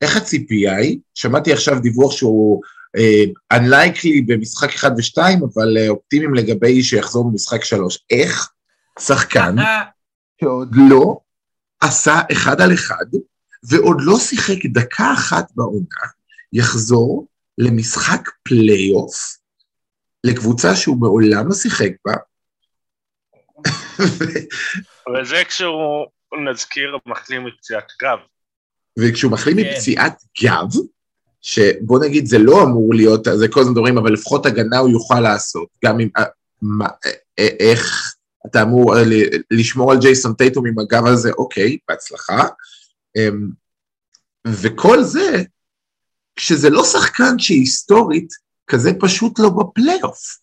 [0.00, 2.62] איך הציפייה היא, שמעתי עכשיו דיווח שהוא
[2.96, 5.22] uh, unlikely במשחק 1 ו-2,
[5.54, 7.98] אבל uh, אופטימיים לגבי שיחזור במשחק 3.
[8.10, 8.52] איך
[8.98, 9.82] שחקן אה,
[10.40, 11.18] שעוד לא
[11.80, 13.06] עשה אחד על אחד,
[13.70, 16.06] ועוד לא שיחק דקה אחת בעונה,
[16.52, 17.26] יחזור
[17.58, 19.36] למשחק פלייאוף,
[20.24, 22.12] לקבוצה שהוא מעולם לא שיחק בה,
[25.12, 26.06] וזה כשהוא,
[26.50, 28.18] נזכיר, מחלים מפציעת גב.
[28.98, 29.72] וכשהוא מחלים כן.
[29.72, 30.80] מפציעת גב,
[31.40, 35.20] שבוא נגיד זה לא אמור להיות, זה כל הזמן מדברים, אבל לפחות הגנה הוא יוכל
[35.20, 36.24] לעשות, גם אם, אה,
[36.62, 36.88] מה,
[37.38, 38.14] אה, איך
[38.46, 39.02] אתה אמור אה,
[39.50, 42.48] לשמור על ג'ייסון טייטום עם הגב הזה, אוקיי, בהצלחה.
[43.16, 43.48] אמ,
[44.46, 45.42] וכל זה,
[46.36, 48.28] כשזה לא שחקן שהיסטורית
[48.66, 50.38] כזה פשוט לא בפלייאוף.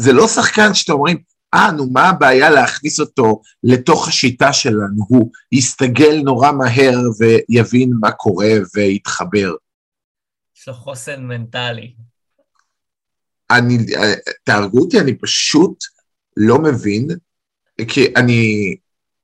[0.00, 1.18] זה לא שחקן שאתם אומרים,
[1.54, 5.04] אה, נו, מה הבעיה להכניס אותו לתוך השיטה שלנו?
[5.08, 9.54] הוא יסתגל נורא מהר ויבין מה קורה ויתחבר.
[10.56, 11.94] יש לו חוסן מנטלי.
[13.50, 13.78] אני,
[14.44, 15.84] תהרגו אותי, אני פשוט
[16.36, 17.08] לא מבין,
[17.88, 18.76] כי אני,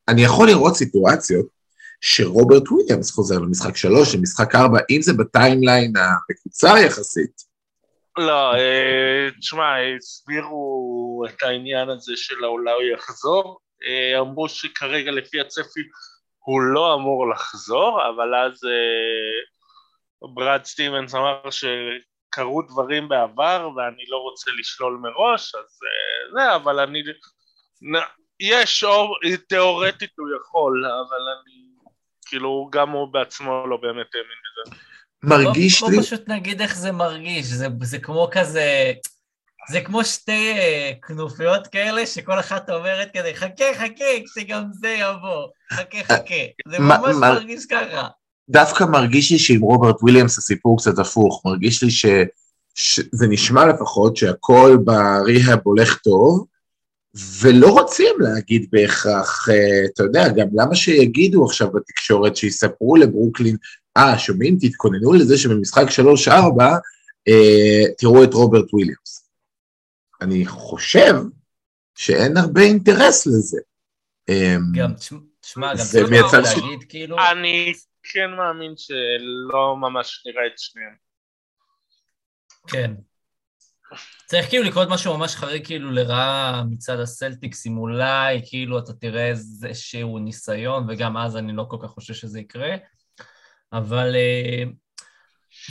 [0.09, 1.47] אני יכול לראות סיטואציות
[2.01, 7.54] שרוברט וויליאמס חוזר למשחק שלוש, למשחק ארבע, אם זה ב timeline המקוצר יחסית,
[8.19, 15.81] לא, אה, תשמע, הסבירו את העניין הזה של אולי יחזור, אה, אמרו שכרגע לפי הצפי
[16.39, 24.17] הוא לא אמור לחזור, אבל אז אה, ברד סטיבנס אמר שקרו דברים בעבר ואני לא
[24.17, 25.79] רוצה לשלול מראש, אז
[26.33, 27.03] זה, אבל אני...
[28.41, 29.17] יש אור,
[29.49, 31.65] תיאורטית הוא יכול, אבל אני...
[32.27, 34.94] כאילו, גם הוא בעצמו לא באמת האמין בזה.
[35.29, 38.93] מרגיש בוא, לי, בוא פשוט נגיד איך זה מרגיש, זה, זה כמו כזה...
[39.71, 45.47] זה כמו שתי uh, כנופיות כאלה שכל אחת אומרת כזה, חכה, חכה, שגם זה יבוא.
[45.73, 46.35] חכה, חכה.
[46.69, 48.09] זה ממש מרגיש ככה.
[48.49, 52.07] דווקא מרגיש לי שעם רוברט וויליאמס הסיפור קצת הפוך, מרגיש לי ש,
[52.75, 56.47] שזה נשמע לפחות שהכל בריהאב הולך טוב,
[57.41, 63.57] ולא רוצים להגיד בהכרח, אה, אתה יודע, גם למה שיגידו עכשיו בתקשורת, שיספרו לברוקלין,
[63.97, 65.85] אה, שומעים, תתכוננו לזה שבמשחק
[66.29, 66.33] 3-4,
[67.29, 69.31] אה, תראו את רוברט וויליאמס.
[70.21, 71.15] אני חושב
[71.95, 73.61] שאין הרבה אינטרס לזה.
[74.29, 77.17] אה, גם, תשמע- תשמע, גם זה מייצר לבוא ש- להגיד, כאילו...
[77.33, 80.95] אני כן מאמין שלא ממש נראה את שניהם.
[82.67, 82.95] כן.
[84.27, 89.29] צריך כאילו לקרות משהו ממש חריג כאילו לרעה מצד הסלטיקס, אם אולי כאילו אתה תראה
[89.29, 92.77] איזשהו ניסיון, וגם אז אני לא כל כך חושב שזה יקרה,
[93.75, 94.65] אבל אה,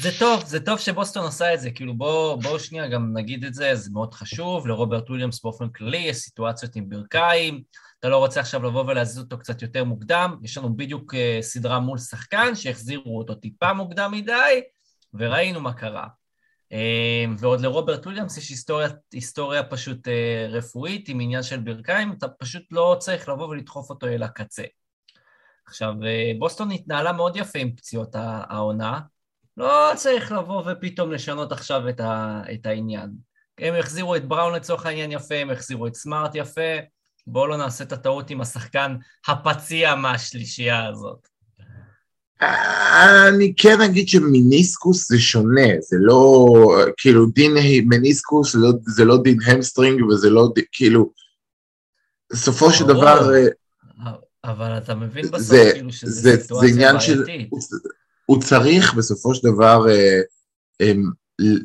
[0.02, 3.54] זה טוב, זה טוב שבוסטון עשה את זה, כאילו בואו בוא שנייה גם נגיד את
[3.54, 7.64] זה, זה מאוד חשוב, לרוברט וויליאמס באופן כללי, יש סיטואציות עם ברכיים,
[8.00, 11.80] אתה לא רוצה עכשיו לבוא ולהזיז אותו קצת יותר מוקדם, יש לנו בדיוק אה, סדרה
[11.80, 14.62] מול שחקן שהחזירו אותו טיפה מוקדם מדי,
[15.14, 16.08] וראינו מה קרה.
[16.72, 20.08] אה, ועוד לרוברט וויליאמס יש היסטוריה, היסטוריה פשוט
[20.50, 24.64] רפואית עם עניין של ברכיים, אתה פשוט לא צריך לבוא ולדחוף אותו אל הקצה.
[25.68, 29.00] עכשיו, אה, בוסטון התנהלה מאוד יפה עם פציעות העונה,
[29.58, 33.10] לא צריך לבוא ופתאום לשנות עכשיו את, ה, את העניין.
[33.58, 36.72] הם החזירו את בראון לצורך העניין יפה, הם החזירו את סמארט יפה,
[37.28, 38.96] בואו לא נעשה את הטעות עם השחקן
[39.28, 41.28] הפציע מהשלישייה הזאת.
[43.28, 46.46] אני כן אגיד שמיניסקוס זה שונה, זה לא,
[46.98, 47.52] כאילו דין
[47.86, 51.12] מניסקוס זה לא, זה לא דין hamstring וזה לא, כאילו,
[52.32, 52.86] בסופו של.
[52.88, 53.48] דבר, אה,
[54.44, 57.52] אבל אתה מבין בסוף זה, כאילו זה, שזו זה סיטואציה עניין של, בעייתית.
[57.52, 57.60] הוא,
[58.26, 60.20] הוא צריך בסופו של דבר אה,
[60.82, 60.94] אה,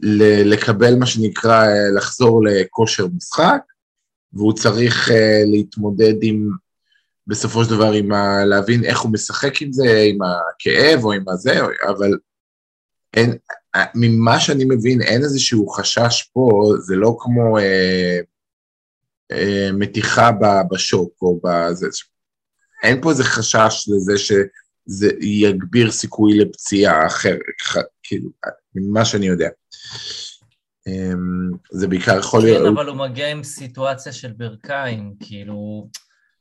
[0.02, 3.60] ל- לקבל מה שנקרא אה, לחזור לכושר משחק,
[4.32, 6.50] והוא צריך אה, להתמודד עם,
[7.26, 8.44] בסופו של דבר, עם ה...
[8.44, 12.18] להבין איך הוא משחק עם זה, עם הכאב או עם הזה, אבל
[13.14, 13.36] אין,
[13.74, 18.18] אה, ממה שאני מבין, אין איזשהו חשש פה, זה לא כמו אה,
[19.32, 20.30] אה, מתיחה
[20.70, 21.86] בשוק או בזה.
[22.82, 27.40] אין פה איזה חשש לזה שזה יגביר סיכוי לפציעה אחרת,
[28.02, 28.30] כאילו,
[28.74, 29.48] ממה שאני יודע.
[30.86, 32.62] אמ, זה בעיקר יכול להיות...
[32.62, 35.88] כן, אבל הוא מגיע עם סיטואציה של ברכיים, כאילו,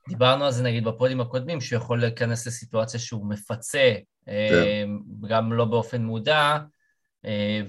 [0.10, 3.94] דיברנו על זה נגיד בפודים הקודמים, שהוא יכול להיכנס לסיטואציה שהוא מפצה,
[4.26, 4.34] כן.
[4.34, 6.58] אמ, גם לא באופן מודע,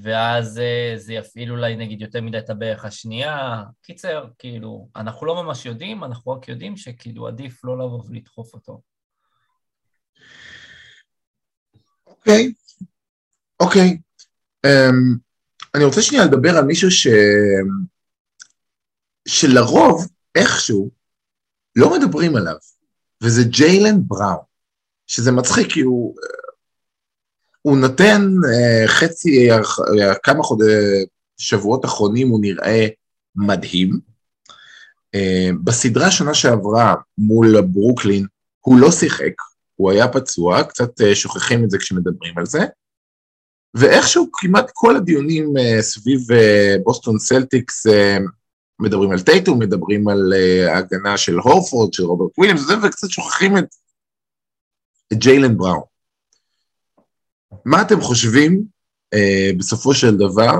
[0.02, 3.62] ואז אה, זה יפעיל אולי נגיד יותר מדי את הברך השנייה.
[3.82, 8.80] קיצר, כאילו, אנחנו לא ממש יודעים, אנחנו רק יודעים שכאילו עדיף לא לבוא ולדחוף אותו.
[12.06, 12.52] אוקיי,
[13.60, 13.98] אוקיי.
[14.66, 15.18] Um,
[15.74, 17.06] אני רוצה שנייה לדבר על מישהו ש...
[19.28, 20.90] שלרוב, איכשהו,
[21.76, 22.56] לא מדברים עליו,
[23.22, 24.44] וזה ג'יילן בראון,
[25.06, 26.16] שזה מצחיק כי הוא,
[27.68, 29.58] הוא נותן uh, חצי, uh,
[30.22, 30.58] כמה חוד...
[31.38, 32.86] שבועות אחרונים הוא נראה
[33.36, 34.00] מדהים.
[35.16, 38.26] Uh, בסדרה שנה שעברה מול ברוקלין,
[38.60, 39.32] הוא לא שיחק,
[39.74, 42.60] הוא היה פצוע, קצת uh, שוכחים את זה כשמדברים על זה,
[43.74, 48.22] ואיכשהו כמעט כל הדיונים uh, סביב uh, בוסטון סלטיקס uh,
[48.80, 53.66] מדברים על טייטום, מדברים על uh, ההגנה של הורפורד, של רוברט וויליאמס וקצת שוכחים את,
[55.12, 55.97] את ג'יילן בראון.
[57.64, 58.64] מה אתם חושבים
[59.14, 60.54] uh, בסופו של דבר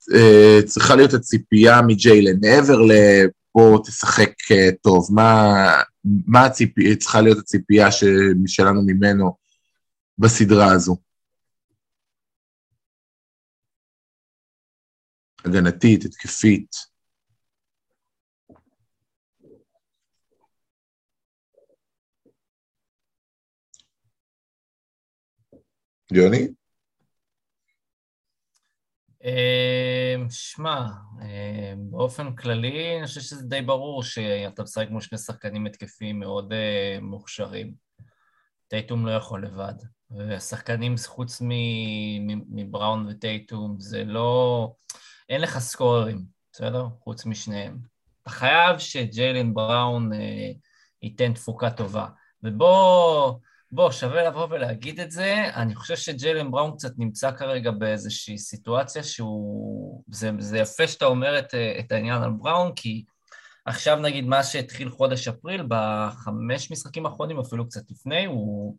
[0.00, 5.54] uh, צריכה להיות הציפייה מג'יילן, מעבר לבוא תשחק uh, טוב, מה,
[6.04, 8.04] מה הציפי, צריכה להיות הציפייה ש,
[8.46, 9.36] שלנו ממנו
[10.18, 10.96] בסדרה הזו?
[15.44, 16.89] הגנתית, התקפית.
[26.12, 26.48] יוני?
[29.24, 30.86] אמ, שמע,
[31.22, 36.52] אמ, באופן כללי, אני חושב שזה די ברור שאתה משחק מול שני שחקנים התקפיים מאוד
[36.52, 37.74] אה, מוכשרים.
[38.68, 39.74] טייטום לא יכול לבד.
[40.18, 41.42] ושחקנים חוץ
[42.50, 44.72] מבראון וטייטום, זה לא...
[45.28, 46.86] אין לך סקוררים, בסדר?
[47.00, 47.78] חוץ משניהם.
[48.22, 50.50] אתה חייב שג'יילן בראון אה,
[51.02, 52.06] ייתן תפוקה טובה.
[52.42, 53.32] ובוא,
[53.72, 55.44] בוא, שווה לבוא ולהגיד את זה.
[55.54, 60.02] אני חושב שג'יילן בראון קצת נמצא כרגע באיזושהי סיטואציה שהוא...
[60.08, 63.04] זה, זה יפה שאתה אומר את, את העניין על בראון, כי
[63.66, 68.76] עכשיו נגיד מה שהתחיל חודש אפריל, בחמש משחקים האחרונים, אפילו קצת לפני, הוא...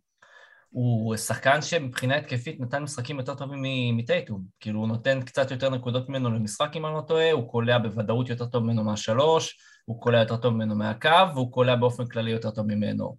[0.69, 4.43] הוא שחקן שמבחינה התקפית נתן משחקים יותר טובים מטייטום.
[4.59, 8.29] כאילו, הוא נותן קצת יותר נקודות ממנו למשחק, אם אני לא טועה, הוא קולע בוודאות
[8.29, 12.51] יותר טוב ממנו מהשלוש, הוא קולע יותר טוב ממנו מהקו, והוא קולע באופן כללי יותר
[12.51, 13.17] טוב ממנו.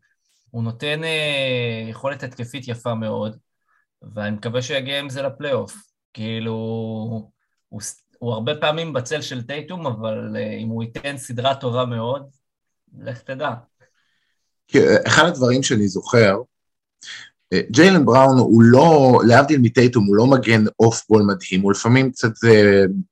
[0.52, 3.36] הוא נותן אה, יכולת התקפית יפה מאוד,
[4.14, 5.74] ואני מקווה שהוא יגיע עם זה לפלייאוף.
[6.12, 6.52] כאילו,
[7.68, 7.80] הוא,
[8.18, 12.22] הוא הרבה פעמים בצל של טייטום, אבל אה, אם הוא ייתן סדרה טובה מאוד,
[12.98, 13.50] לך תדע.
[15.06, 16.36] אחד הדברים שאני זוכר,
[17.70, 22.32] ג'יילן בראון הוא לא, להבדיל מטייטום, הוא לא מגן off ball מדהים, הוא לפעמים קצת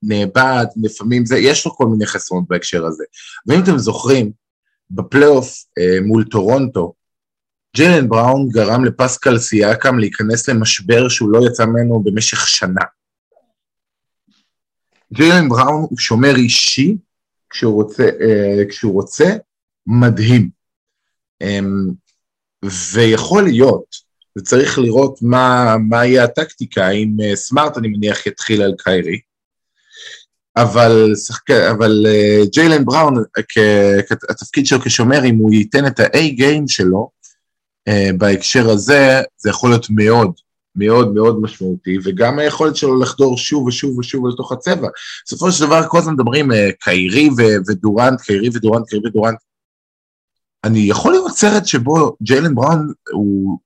[0.02, 3.04] נאבד, לפעמים זה, יש לו כל מיני חסרונות בהקשר הזה.
[3.46, 4.32] ואם אתם זוכרים,
[4.90, 5.64] בפלייאוף
[6.02, 6.94] מול טורונטו,
[7.76, 12.84] ג'יילן בראון גרם לפסקל סיאקם להיכנס למשבר שהוא לא יצא ממנו במשך שנה.
[15.12, 16.96] ג'יילן בראון הוא שומר אישי
[17.50, 19.36] כשהוא רוצה, uh, כשהוא רוצה
[19.86, 20.50] מדהים.
[21.42, 21.94] Um,
[22.92, 28.74] ויכול להיות וצריך לראות מה, מה יהיה הטקטיקה, אם uh, סמארט אני מניח יתחיל על
[28.78, 29.20] קיירי,
[30.56, 31.14] אבל,
[31.70, 33.14] אבל uh, ג'יילן בראון,
[34.30, 37.19] התפקיד שלו כשומר, אם הוא ייתן את ה-A-game שלו,
[38.18, 40.32] בהקשר הזה, זה יכול להיות מאוד,
[40.76, 44.88] מאוד מאוד משמעותי, וגם היכולת שלו לחדור שוב ושוב ושוב לתוך הצבע.
[45.26, 47.28] בסופו של דבר כל הזמן מדברים uh, קיירי
[47.68, 49.38] ודורנט, קיירי ודורנט, קיירי ודורנט.
[50.64, 53.58] אני יכול לראות סרט שבו ג'יילן בראון הוא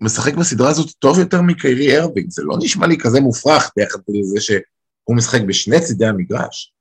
[0.00, 4.40] משחק בסדרה הזאת טוב יותר מקיירי ארווינג, זה לא נשמע לי כזה מופרך ביחד לזה
[4.40, 6.72] שהוא משחק בשני צידי המגרש.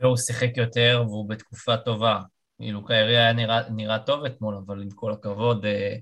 [0.00, 2.20] והוא שיחק יותר והוא בתקופה טובה.
[2.62, 5.94] כאילו קיירי היה נראה, נראה טוב אתמול, אבל עם כל הכבוד, אה,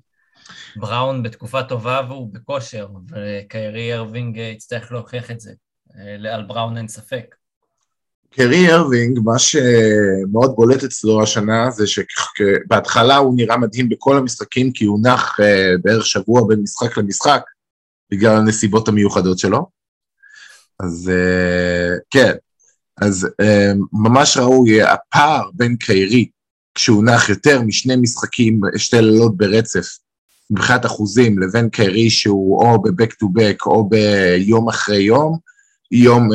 [0.77, 5.53] בראון בתקופה טובה והוא בכושר, וקיירי ארווינג אה, יצטרך להוכיח את זה.
[5.97, 7.35] אה, על בראון אין ספק.
[8.31, 14.85] קרי ארווינג, מה שמאוד בולט אצלו השנה זה שבהתחלה הוא נראה מדהים בכל המשחקים כי
[14.85, 15.37] הוא נח
[15.83, 17.43] בערך שבוע בין משחק למשחק
[18.11, 19.67] בגלל הנסיבות המיוחדות שלו.
[20.81, 21.13] אז
[22.11, 22.33] כן,
[23.01, 23.29] אז
[23.93, 26.31] ממש ראוי, הפער בין קיירי,
[26.75, 29.87] כשהוא נח יותר משני משחקים, שתי לילות ברצף,
[30.51, 35.39] מבחינת אחוזים, לבין קיירי שהוא או ב-back to back או ביום אחרי יום,
[35.91, 36.29] יום,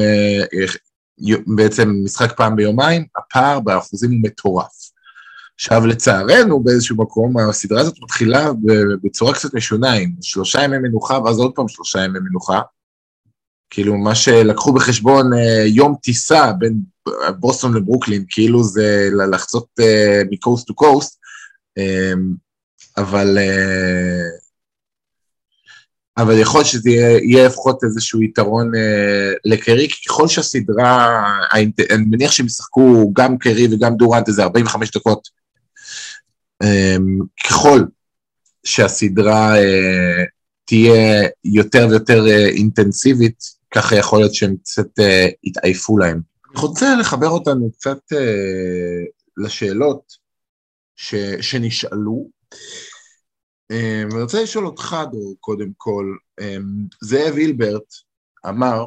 [1.55, 4.85] בעצם משחק פעם ביומיים, הפער באחוזים הוא מטורף.
[5.55, 8.51] עכשיו, לצערנו, באיזשהו מקום, הסדרה הזאת מתחילה
[9.03, 12.61] בצורה קצת משונה, עם שלושה ימי מנוחה, ואז עוד פעם שלושה ימי מנוחה.
[13.69, 16.79] כאילו, מה שלקחו בחשבון אה, יום טיסה בין
[17.39, 19.67] בוסטון לברוקלין, כאילו זה לחצות
[20.31, 21.19] מקוסט טו קוסט,
[22.97, 23.37] אבל...
[23.37, 24.45] אה,
[26.17, 26.89] אבל יכול להיות שזה
[27.23, 31.71] יהיה לפחות איזשהו יתרון אה, לקרי, כי ככל שהסדרה, אני
[32.09, 35.29] מניח שהם ישחקו גם קרי וגם דורנט איזה 45 דקות
[36.63, 37.83] אמ, ככל
[38.63, 40.23] שהסדרה אה,
[40.65, 46.34] תהיה יותר ויותר אה, אינטנסיבית, ככה יכול להיות שהם קצת אה, יתעייפו להם.
[46.55, 47.99] אני רוצה לחבר אותנו קצת
[49.37, 50.13] לשאלות
[50.95, 52.29] ש, שנשאלו.
[53.71, 57.93] אני רוצה לשאול אותך, דור, קודם כל, אמ, זאב הילברט
[58.47, 58.85] אמר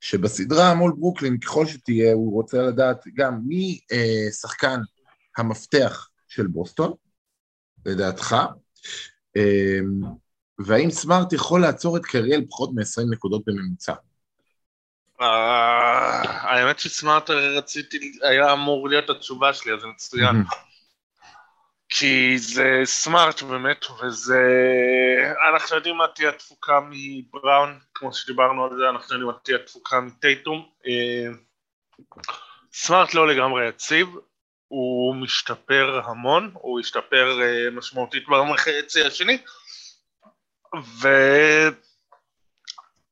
[0.00, 3.80] שבסדרה מול ברוקלין, ככל שתהיה, הוא רוצה לדעת גם מי
[4.40, 4.80] שחקן
[5.36, 6.92] המפתח של בוסטון,
[7.86, 8.36] לדעתך,
[9.36, 10.00] אמ,
[10.66, 13.94] והאם סמארט יכול לעצור את קריאל פחות מ-20 נקודות בממוצע?
[15.20, 20.44] אה, האמת שסמארט רציתי, היה אמור להיות התשובה שלי, אז זה מצוין.
[21.88, 24.42] כי זה סמארט באמת, וזה...
[25.50, 30.00] אנחנו יודעים מה תהיה התפוקה מבראון, כמו שדיברנו על זה, אנחנו יודעים מה תהיה התפוקה
[30.00, 30.68] מטייטום.
[30.86, 31.32] אה,
[32.72, 34.08] סמארט לא לגמרי יציב,
[34.68, 39.38] הוא משתפר המון, הוא השתפר uh, משמעותית בחצי השני,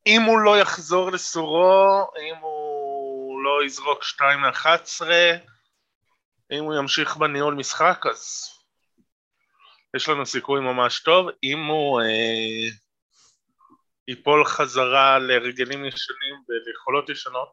[0.06, 5.06] ואם הוא לא יחזור לסורו, אם הוא לא יזרוק 2 מ-11,
[6.52, 8.48] אם הוא ימשיך בניהול משחק, אז
[9.96, 11.26] יש לנו סיכוי ממש טוב.
[11.42, 12.74] אם הוא uh,
[14.08, 17.48] ייפול חזרה להרגלים ישנים וליכולות ישנות,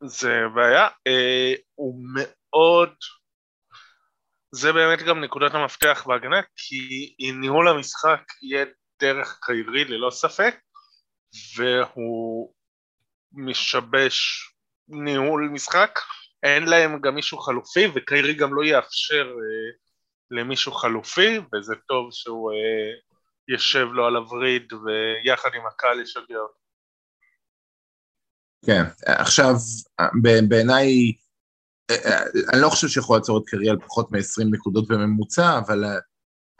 [0.00, 2.94] זה בעיה, אה, הוא מאוד,
[4.52, 8.64] זה באמת גם נקודת המפתח בהגנה, כי ניהול המשחק יהיה
[9.00, 10.56] דרך קיירי ללא ספק,
[11.56, 12.52] והוא
[13.32, 14.48] משבש
[14.88, 15.98] ניהול משחק,
[16.42, 19.70] אין להם גם מישהו חלופי, וקיירי גם לא יאפשר אה,
[20.30, 22.92] למישהו חלופי, וזה טוב שהוא אה,
[23.48, 26.64] יושב לו על הווריד ויחד עם הקהל אותו.
[28.66, 29.54] כן, עכשיו,
[30.48, 31.12] בעיניי,
[32.52, 35.84] אני לא חושב שיכול לעצור את קריאל פחות מ-20 נקודות בממוצע, אבל,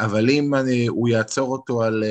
[0.01, 2.05] אבל אם אני, הוא יעצור אותו על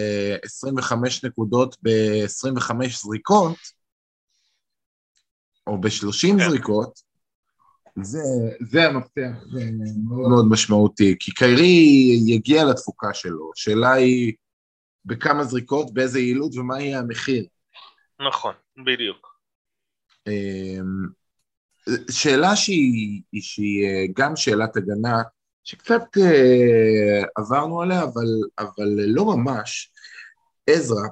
[0.43, 2.73] 25 נקודות ב-25
[3.03, 3.57] זריקות,
[5.67, 6.49] או ב-30 כן.
[6.49, 6.99] זריקות,
[8.01, 8.19] זה,
[8.61, 9.31] זה המפתח
[10.09, 14.33] מאוד מאוד משמעותי, כי קיירי יגיע לתפוקה שלו, השאלה היא
[15.05, 17.45] בכמה זריקות, באיזה יעילות ומה יהיה המחיר.
[18.27, 18.53] נכון,
[18.85, 19.33] בדיוק.
[20.27, 21.07] אמ,
[22.11, 25.21] שאלה שהיא, שהיא אה, גם שאלת הגנה,
[25.63, 28.27] שקצת אה, עברנו עליה, אבל,
[28.59, 29.91] אבל לא ממש.
[30.67, 31.07] עזרא,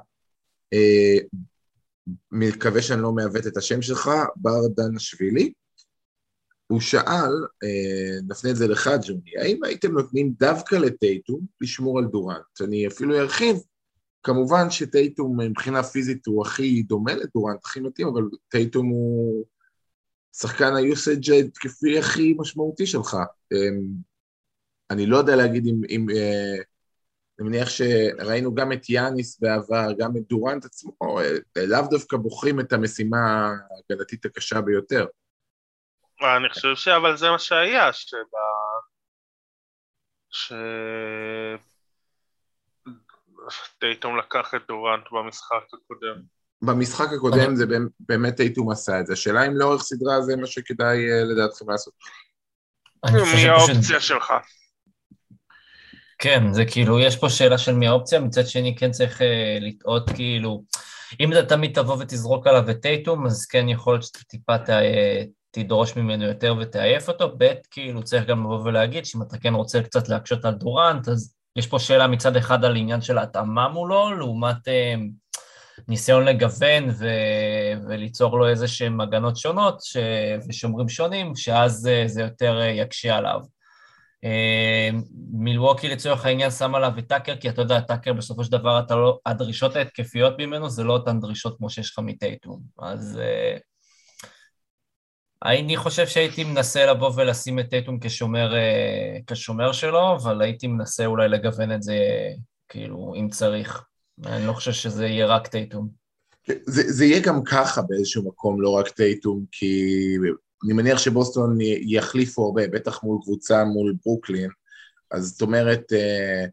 [0.72, 1.16] אה,
[2.32, 5.52] מקווה שאני לא מעוות את השם שלך, בר דנשווילי,
[6.66, 7.32] הוא שאל,
[7.64, 12.60] אה, נפנה את זה לך, ג'וני, האם הייתם נותנים דווקא לטייטום לשמור על דורנט?
[12.60, 13.56] אני אפילו ארחיב,
[14.22, 19.44] כמובן שטייטום מבחינה פיזית הוא הכי דומה לדורנט, הכי מתאים, אבל טייטום הוא
[20.36, 23.16] שחקן היוסאג' ההתקפי הכי משמעותי שלך.
[24.92, 25.80] אני לא יודע להגיד אם...
[25.88, 26.62] אם אה,
[27.40, 32.60] אני מניח שראינו גם את יאניס בעבר, גם את דורנט עצמו, אה, לאו דווקא בוחרים
[32.60, 35.06] את המשימה ההגנתית הקשה ביותר.
[36.20, 38.16] אני חושב שאבל זה מה שהיה, שב...
[40.30, 40.52] ש...
[43.78, 46.22] טייטום לקח את דורנט במשחק הקודם.
[46.62, 47.64] במשחק הקודם זה
[48.00, 49.12] באמת טייטום עשה את זה.
[49.12, 51.94] השאלה אם לאורך סדרה זה מה שכדאי אה, לדעתכם לעשות.
[53.04, 54.32] מי האופציה שלך?
[56.22, 59.24] כן, זה כאילו, יש פה שאלה של מי האופציה, מצד שני כן צריך uh,
[59.60, 60.62] לטעות כאילו,
[61.20, 64.70] אם אתה תמיד תבוא ותזרוק עליו את טייטום, אז כן יכול להיות שאתה טיפה ת,
[65.50, 69.82] תדרוש ממנו יותר ותעייף אותו, ב' כאילו צריך גם לבוא ולהגיד שאם אתה כן רוצה
[69.82, 74.14] קצת להקשות על דורנט, אז יש פה שאלה מצד אחד על עניין של התאמה מולו,
[74.14, 74.94] לעומת אה,
[75.88, 79.96] ניסיון לגוון ו- וליצור לו איזה שהן הגנות שונות ש-
[80.48, 83.40] ושומרים שונים, שאז אה, זה יותר אה, יקשה עליו.
[84.24, 84.90] אה,
[85.32, 88.96] מילווקי לצורך העניין שם עליו את טאקר, כי אתה יודע, טאקר בסופו של דבר, אתה
[88.96, 92.60] לא, הדרישות ההתקפיות ממנו זה לא אותן דרישות כמו שיש לך מטייטום.
[92.78, 93.60] אז uh,
[95.44, 101.06] אני חושב שהייתי מנסה לבוא ולשים את טייטום כשומר, uh, כשומר שלו, אבל הייתי מנסה
[101.06, 101.96] אולי לגוון את זה,
[102.68, 103.84] כאילו, אם צריך.
[104.26, 105.88] אני לא חושב שזה יהיה רק טייטום.
[106.46, 109.96] זה, זה יהיה גם ככה באיזשהו מקום, לא רק טייטום, כי
[110.64, 114.50] אני מניח שבוסטון יחליפו הרבה, בטח מול קבוצה מול ברוקלין,
[115.10, 116.44] אז זאת אומרת, אה,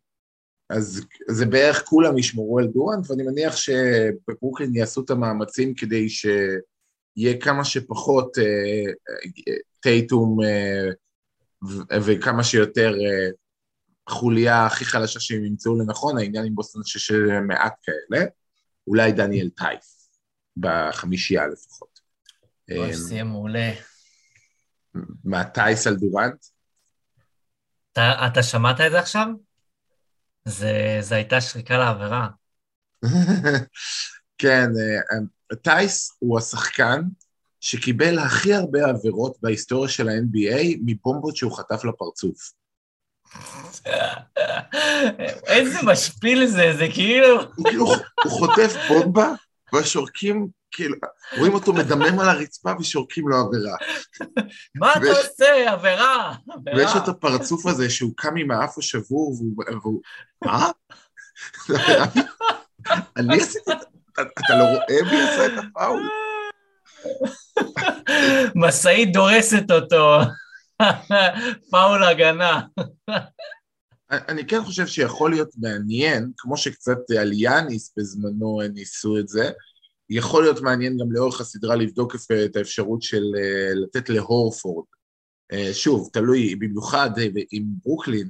[0.70, 7.38] אז זה בערך כולם ישמרו על דורנט, ואני מניח שבברוקלין יעשו את המאמצים כדי שיהיה
[7.42, 8.92] כמה שפחות אה,
[9.80, 10.90] טייטום אה,
[12.02, 12.94] וכמה שיותר
[14.10, 17.12] חוליה הכי חלשה שהם ימצאו לנכון, העניין עם בוסטון שיש
[17.48, 18.26] מעט כאלה,
[18.88, 20.10] אולי דניאל טייס,
[20.58, 22.00] בחמישייה לפחות.
[22.72, 23.72] אוי, זה יהיה מעולה.
[25.24, 26.46] מה, טייס על דורנט?
[27.92, 29.28] אתה, אתה שמעת את זה עכשיו?
[30.46, 32.28] זה, זה הייתה שריקה לעבירה.
[34.38, 37.02] כן, אה, טייס הוא השחקן
[37.60, 42.52] שקיבל הכי הרבה עבירות בהיסטוריה של ה-NBA מבומבות שהוא חטף לפרצוף.
[45.48, 47.42] איזה משפיל זה, זה כאילו...
[47.56, 47.86] הוא כאילו,
[48.24, 49.34] הוא חוטף בומבה,
[49.74, 50.48] והשורקים
[50.80, 50.96] כאילו,
[51.38, 53.76] רואים אותו מדמם על הרצפה ושורקים לו עבירה.
[54.76, 55.72] מה אתה עושה?
[55.72, 56.36] עבירה,
[56.76, 59.38] ויש את הפרצוף הזה שהוא קם עם האף השבור
[59.82, 60.02] והוא...
[60.46, 60.72] מה?
[63.18, 63.72] אני עשיתי...
[64.20, 66.10] אתה לא רואה מי עשה את הפאול?
[68.56, 70.20] משאית דורסת אותו.
[71.72, 72.62] פאול הגנה.
[74.12, 79.52] אני כן חושב שיכול להיות מעניין, כמו שקצת על יאניס בזמנו ניסו את זה,
[80.10, 84.86] יכול להיות מעניין גם לאורך הסדרה לבדוק את האפשרות של אה, לתת להורפורד.
[85.52, 87.28] אה, שוב, תלוי, במיוחד אה,
[87.84, 88.30] ברוקלין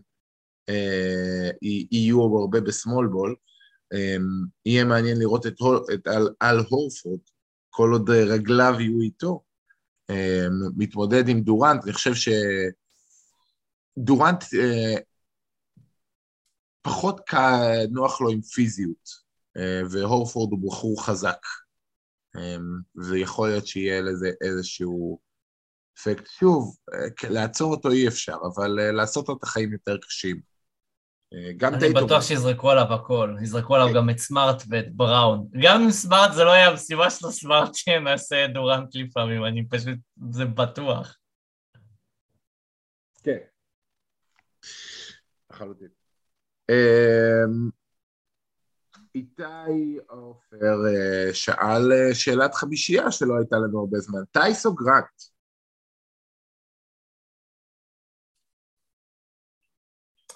[1.91, 3.35] יהיו הרבה בסמול בול,
[4.65, 5.55] יהיה מעניין לראות את,
[5.93, 7.19] את על, על הורפורד,
[7.69, 9.43] כל עוד רגליו יהיו איתו,
[10.77, 12.11] מתמודד עם דורנט, אני חושב
[13.97, 14.43] שדורנט
[16.81, 17.21] פחות
[17.89, 19.09] נוח לו עם פיזיות,
[19.91, 21.39] והורפורד הוא בחור חזק.
[23.09, 25.19] ויכול אמ, להיות שיהיה לזה איזשהו
[25.99, 26.27] אפקט.
[26.27, 30.41] שוב, אה, לעצור אותו אי אפשר, אבל אה, לעשות לו את החיים יותר קשים.
[31.33, 35.47] אה, גם אני בטוח שיזרקו עליו הכל, יזרקו עליו גם את סמארט ואת בראון.
[35.63, 39.97] גם אם סמארט זה לא יהיה המשימה של הסמארט שנעשה דורנט לפעמים, אני פשוט,
[40.31, 41.17] זה בטוח.
[43.23, 43.37] כן.
[45.51, 45.89] לחלוטין.
[49.19, 55.21] איתי עופר אה, שאל אה, שאלת חמישייה שלא הייתה לנו הרבה זמן, טייס או גרנט?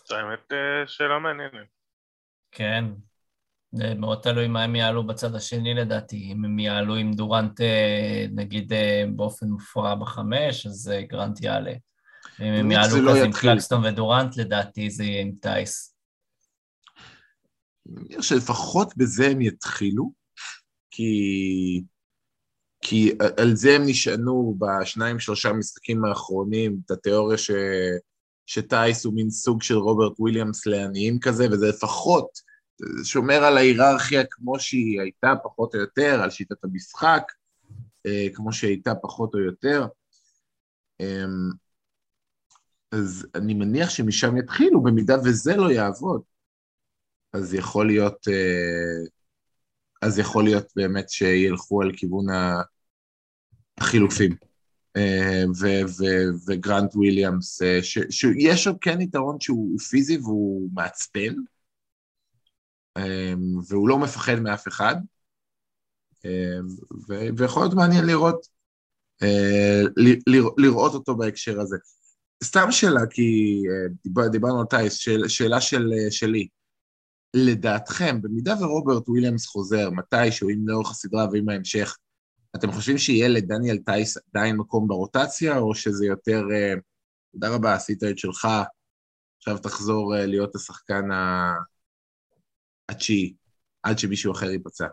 [0.07, 1.67] זו האמת אה, שאלה מעניינת.
[2.51, 2.86] כן,
[3.71, 6.31] זה מאוד תלוי מה הם יעלו בצד השני לדעתי.
[6.31, 7.61] אם הם יעלו עם דורנט,
[8.31, 8.73] נגיד
[9.15, 11.73] באופן מופרע בחמש, אז גרנט יעלה.
[12.41, 15.92] אם הם יעלו לא כזה עם קלקסטון ודורנט, לדעתי זה יהיה עם טייס.
[17.88, 20.11] אני מניח שלפחות בזה הם יתחילו,
[20.91, 21.84] כי,
[22.81, 27.51] כי על זה הם נשענו בשניים שלושה משחקים האחרונים, את התיאוריה ש,
[28.45, 32.53] שטייס הוא מין סוג של רוברט וויליאמס לעניים כזה, וזה לפחות
[33.03, 37.23] שומר על ההיררכיה כמו שהיא הייתה פחות או יותר, על שיטת המשחק,
[38.05, 39.88] אה, כמו שהיא הייתה פחות או יותר.
[40.99, 41.49] אמ,
[42.91, 46.21] אז אני מניח שמשם יתחילו, במידה וזה לא יעבוד.
[47.34, 49.05] אז יכול להיות, אה,
[50.01, 52.25] אז יכול להיות באמת שילכו על כיוון
[53.77, 54.36] החילופים.
[54.97, 55.43] אה,
[56.47, 57.79] וגרנט וויליאמס, אה,
[58.09, 61.34] שיש עוד כן יתרון שהוא פיזי והוא מעצבן,
[63.67, 64.95] והוא לא מפחד מאף אחד,
[67.38, 68.47] ויכול להיות מעניין לראות,
[70.57, 71.77] לראות אותו בהקשר הזה.
[72.43, 73.61] סתם שאלה, כי
[74.31, 74.93] דיברנו על טייס,
[75.27, 76.47] שאלה של, שלי.
[77.34, 81.97] לדעתכם, במידה ורוברט וויליאמס חוזר מתישהו, אם לאורך הסדרה ועם ההמשך,
[82.55, 86.73] אתם חושבים שיהיה לדניאל טייס עדיין מקום ברוטציה, או שזה יותר, אה,
[87.31, 88.47] תודה רבה, עשית את שלך,
[89.38, 91.03] עכשיו תחזור אה, להיות השחקן
[92.89, 93.34] התשיעי,
[93.84, 94.88] עד שמישהו אחר ייפצע?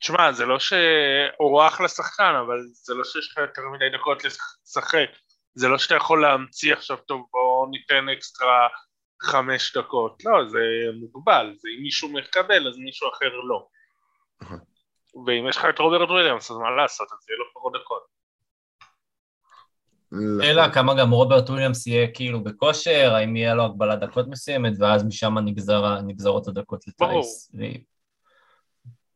[0.00, 5.08] תשמע, זה לא שהוא אחלה שחקן, אבל זה לא שיש לך יותר מדי דקות לשחק.
[5.54, 8.68] זה לא שאתה יכול להמציא עכשיו, טוב, בוא ניתן אקסטרה
[9.22, 10.58] חמש דקות, לא, זה
[11.00, 13.66] מוגבל, זה אם מישהו מקבל אז מישהו אחר לא.
[14.42, 14.58] נכון.
[15.26, 18.12] ואם יש לך את רוברט וויליאמס אז מה לעשות, אז יהיה לו פחות דקות.
[20.42, 25.04] אלא כמה גם רוברט וויליאמס יהיה כאילו בכושר, האם יהיה לו הגבלת דקות מסוימת, ואז
[25.04, 27.52] משם נגזר, נגזרות הדקות לטייס.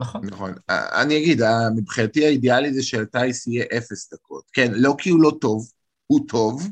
[0.01, 0.21] נכון.
[0.27, 0.53] נכון.
[0.69, 1.41] אני אגיד,
[1.77, 4.45] מבחינתי האידיאלי זה שלטייס יהיה אפס דקות.
[4.53, 5.71] כן, לא כי הוא לא טוב,
[6.07, 6.69] הוא טוב,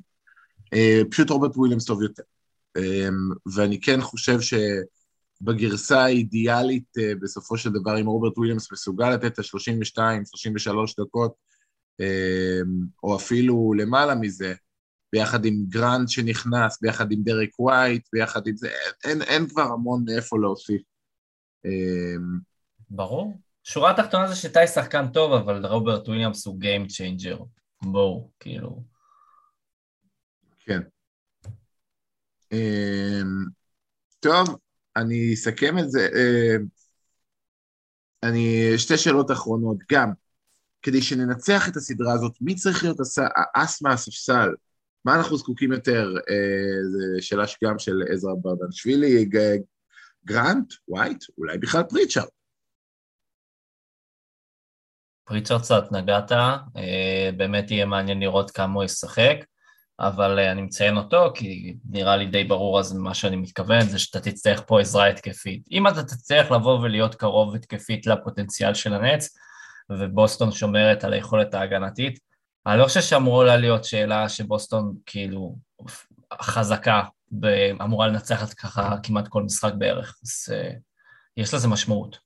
[0.74, 2.22] אה, פשוט רוברט וויליאמס טוב יותר.
[2.78, 9.24] אמ, ואני כן חושב שבגרסה האידיאלית, אה, בסופו של דבר, אם רוברט וויליאמס מסוגל לתת
[9.24, 11.34] את ה-32-33 דקות,
[12.00, 14.54] אמ, או אפילו למעלה מזה,
[15.12, 18.68] ביחד עם גרנט שנכנס, ביחד עם דרק ווייט, ביחד עם זה,
[19.04, 20.82] אין, אין כבר המון איפה להוסיף.
[21.64, 22.38] אמ,
[22.90, 23.34] ברור.
[23.64, 27.44] שורה התחתונה זה שטייס שחקן טוב, אבל רוברט וויליאמס הוא Game Changer.
[27.82, 28.82] בואו, כאילו.
[30.60, 30.80] כן.
[32.54, 33.44] אמ,
[34.20, 34.58] טוב,
[34.96, 36.08] אני אסכם את זה.
[38.22, 39.76] אני, שתי שאלות אחרונות.
[39.92, 40.12] גם,
[40.82, 42.96] כדי שננצח את הסדרה הזאת, מי צריך להיות
[43.54, 44.48] האס מהספסל?
[45.04, 46.14] מה אנחנו זקוקים יותר?
[46.30, 49.28] אה, זו שאלה גם של עזרא ברדנשווילי,
[50.24, 52.28] גרנט, ווייט, אולי בכלל פריצ'ארד.
[55.24, 59.36] פריצ'ארד קצת נגעת, אה, באמת יהיה מעניין לראות כמה הוא ישחק,
[60.00, 63.98] אבל אה, אני מציין אותו כי נראה לי די ברור אז מה שאני מתכוון, זה
[63.98, 65.68] שאתה תצטרך פה עזרה התקפית.
[65.70, 69.36] אם אתה תצטרך לבוא ולהיות קרוב התקפית לפוטנציאל של הנץ,
[69.90, 72.18] ובוסטון שומרת על היכולת ההגנתית.
[72.66, 75.56] אני לא חושב שאמורה להיות שאלה שבוסטון כאילו
[76.42, 77.02] חזקה,
[77.82, 80.78] אמורה לנצח ככה כמעט כל משחק בערך, אז uh,
[81.36, 82.18] יש לזה משמעות.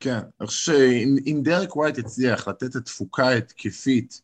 [0.00, 4.22] כן, אני חושב שאם דרק ווייט הצליח לתת את התפוקה התקפית,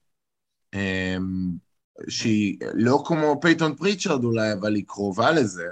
[2.09, 5.67] שהיא לא כמו פייטון פריצ'רד אולי, אבל היא קרובה לזה,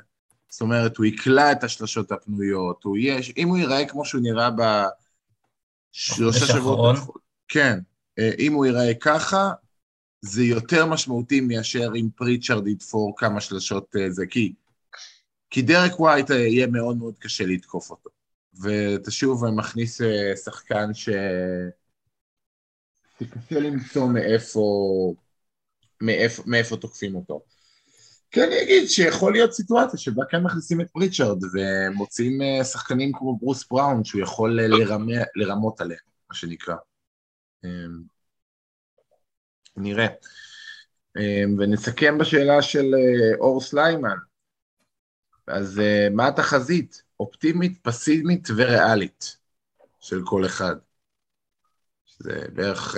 [0.48, 4.50] זאת אומרת, הוא יקלע את השלשות הפנויות, הוא יש, אם הוא ייראה כמו שהוא נראה
[4.50, 4.62] ב...
[5.92, 6.96] שלושה שבועות.
[7.48, 7.78] כן,
[8.18, 9.50] אה, אם הוא ייראה ככה,
[10.20, 14.52] זה יותר משמעותי מאשר אם פריצ'רד יתפור כמה שלשות אה, זה, כי,
[15.50, 18.10] כי דרק ווייט אה, יהיה מאוד מאוד קשה לתקוף אותו.
[18.54, 20.00] ואתה שוב מכניס
[20.44, 21.08] שחקן ש...
[23.20, 24.62] שקשה למצוא מאיפה,
[26.00, 27.44] מאיפה, מאיפה תוקפים אותו.
[28.30, 33.38] כן, אני אגיד שיכול להיות סיטואציה שבה כן מכניסים את פריצ'רד ומוצאים אה, שחקנים כמו
[33.38, 36.00] ברוס בראון שהוא יכול אה, לרמה, לרמות עליהם,
[36.30, 36.74] מה שנקרא.
[37.64, 38.02] אמ,
[39.76, 40.06] נראה.
[41.18, 44.16] אמ, ונסכם בשאלה של אה, אור סליימן.
[45.46, 47.02] אז מה התחזית?
[47.20, 49.36] אופטימית, פסימית וריאלית
[50.00, 50.76] של כל אחד.
[52.18, 52.96] זה בערך,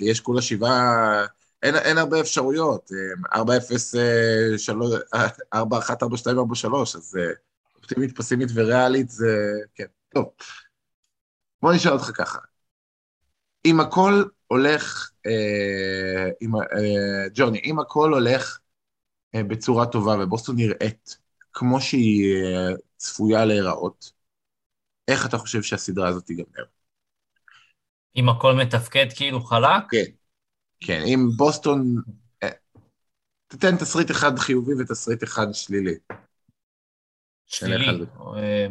[0.00, 1.26] יש כולה שבעה
[1.62, 2.90] אין, אין הרבה אפשרויות,
[3.34, 3.38] 4-0,
[5.54, 7.32] 4-1, 4-2, 4-3, אז אה,
[7.76, 10.28] אופטימית, פסימית וריאלית זה, כן, טוב.
[11.62, 12.38] בוא נשאל אותך ככה,
[13.64, 18.58] אם הכל הולך, אה, עם, אה, ג'וני, אם הכל הולך
[19.34, 21.18] אה, בצורה טובה ובוסטון נראית
[21.52, 24.12] כמו שהיא אה, צפויה להיראות,
[25.08, 26.64] איך אתה חושב שהסדרה הזאת תיגמר?
[28.16, 29.82] אם הכל מתפקד כאילו חלק?
[29.90, 30.04] כן.
[30.80, 31.94] כן, אם בוסטון...
[32.42, 32.48] אה,
[33.46, 35.94] תתן תסריט אחד חיובי ותסריט אחד שלילי.
[37.46, 38.04] שלילי,
[38.36, 38.66] אה,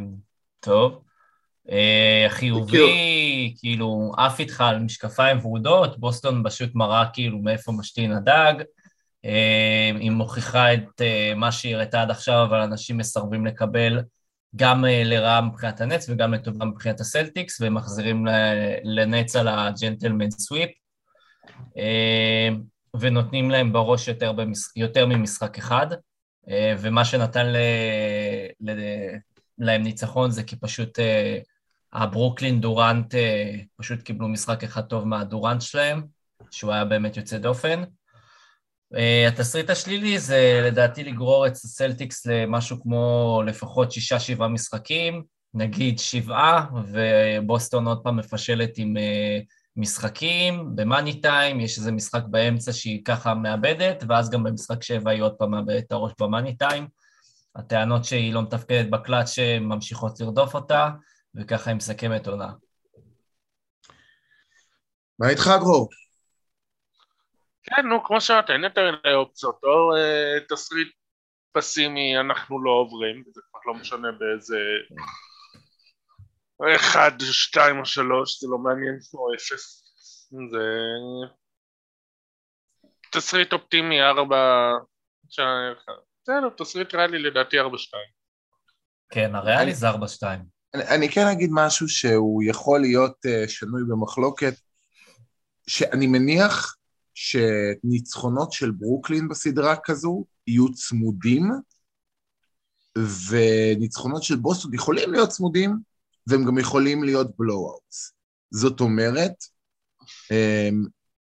[0.60, 1.04] טוב.
[1.70, 8.54] אה, חיובי, כאילו, עף איתך על משקפיים ורודות, בוסטון פשוט מראה כאילו מאיפה משתין הדג.
[10.00, 11.02] היא מוכיחה את
[11.36, 14.00] מה שהיא הראתה עד עכשיו, אבל אנשים מסרבים לקבל
[14.56, 18.26] גם לרעה מבחינת הנץ וגם לטובה מבחינת הסלטיקס, והם מחזירים
[18.84, 20.70] לנץ על הג'נטלמן סוויפ.
[21.78, 22.50] אה,
[23.00, 24.60] ונותנים להם בראש יותר, במש...
[24.76, 25.88] יותר ממשחק אחד,
[26.50, 27.58] אה, ומה שנתן ל...
[28.62, 28.72] ל...
[29.58, 31.38] להם ניצחון זה כי פשוט אה,
[31.94, 33.16] הברוקלין דורנט
[33.78, 36.04] פשוט קיבלו משחק אחד טוב מהדורנט שלהם,
[36.52, 37.84] שהוא היה באמת יוצא דופן.
[39.28, 45.24] התסריט השלילי זה לדעתי לגרור את הסלטיקס למשהו כמו לפחות שישה-שבעה משחקים,
[45.54, 48.94] נגיד שבעה, ובוסטון עוד פעם מפשלת עם
[49.76, 55.22] משחקים, במאני טיים, יש איזה משחק באמצע שהיא ככה מאבדת, ואז גם במשחק שבע היא
[55.22, 56.88] עוד פעם מאבדת את הראש במאני טיים.
[57.56, 60.90] הטענות שהיא לא מתפקדת בקלאץ' ממשיכות לרדוף אותה,
[61.36, 62.52] וככה היא מסכמת עונה.
[65.20, 65.90] מה איתך, דרור?
[67.64, 70.88] כן, נו, כמו שאמרת, אין יותר מדי אופציות, או אה, תסריט
[71.52, 74.58] פסימי אנחנו לא עוברים, זה כבר לא משנה באיזה
[76.76, 79.84] אחד, שתיים או שלוש, זה לא מעניין כמו אפס.
[80.52, 80.68] זה...
[83.12, 84.72] תסריט אופטימי, ארבע...
[86.24, 88.10] בסדר, תסריט ריאלי לדעתי ארבע שתיים.
[89.10, 90.40] כן, הריאלי זה ארבע שתיים.
[90.74, 94.54] אני, אני כן אגיד משהו שהוא יכול להיות uh, שנוי במחלוקת,
[95.68, 96.76] שאני מניח
[97.14, 101.52] שניצחונות של ברוקלין בסדרה כזו יהיו צמודים,
[103.30, 105.78] וניצחונות של בוסטון יכולים להיות צמודים,
[106.28, 108.14] והם גם יכולים להיות blowouts.
[108.52, 109.34] זאת אומרת,
[110.32, 110.84] אמ,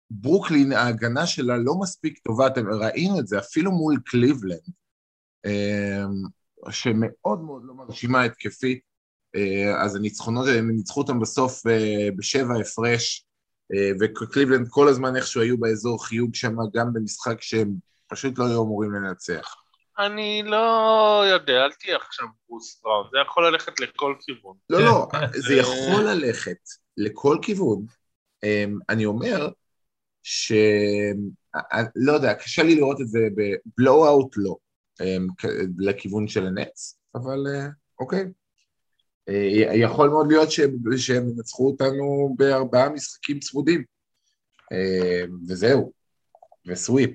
[0.10, 4.72] ברוקלין, ההגנה שלה לא מספיק טובה, אתם ראינו את זה אפילו מול קליבלנד,
[5.46, 6.24] אמ,
[6.70, 8.82] שמאוד מאוד לא מרשימה התקפית,
[9.36, 13.26] אה, אז הניצחונות, הם ניצחו אותם בסוף אה, בשבע הפרש,
[14.00, 17.74] וקליבלנד כל הזמן איכשהו היו באזור חיוג שם, גם במשחק שהם
[18.08, 19.56] פשוט לא היו אמורים לנצח.
[20.00, 24.56] אני לא יודע, אל תהיה עכשיו ברוס בראון, זה יכול ללכת לכל כיוון.
[24.70, 25.08] לא, לא,
[25.48, 26.58] זה יכול ללכת
[26.98, 27.86] לכל כיוון.
[28.44, 29.50] אמ, אני אומר
[30.24, 30.52] ש...
[31.96, 34.56] לא יודע, קשה לי לראות את זה בבלואו-אוט לא,
[35.02, 35.28] אמ,
[35.78, 37.46] לכיוון של הנץ, אבל
[38.00, 38.26] אוקיי.
[39.30, 43.84] אה, יכול מאוד להיות שהם, שהם ינצחו אותנו בארבעה משחקים צמודים,
[44.72, 45.92] אה, וזהו,
[46.68, 47.12] וסוויפ.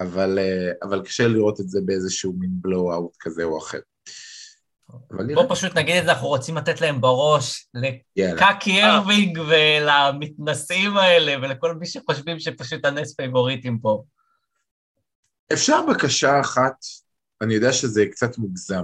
[0.00, 3.78] אבל, אה, אבל קשה לראות את זה באיזשהו מין בלואו-אוט כזה או אחר.
[5.34, 11.74] בוא פשוט נגיד את זה, אנחנו רוצים לתת להם בראש לקיירי ארווינג ולמתנשאים האלה ולכל
[11.74, 14.04] מי שחושבים שפשוט הנטס favorites פה.
[15.52, 16.74] אפשר בקשה אחת,
[17.40, 18.82] אני יודע שזה קצת מוגזם.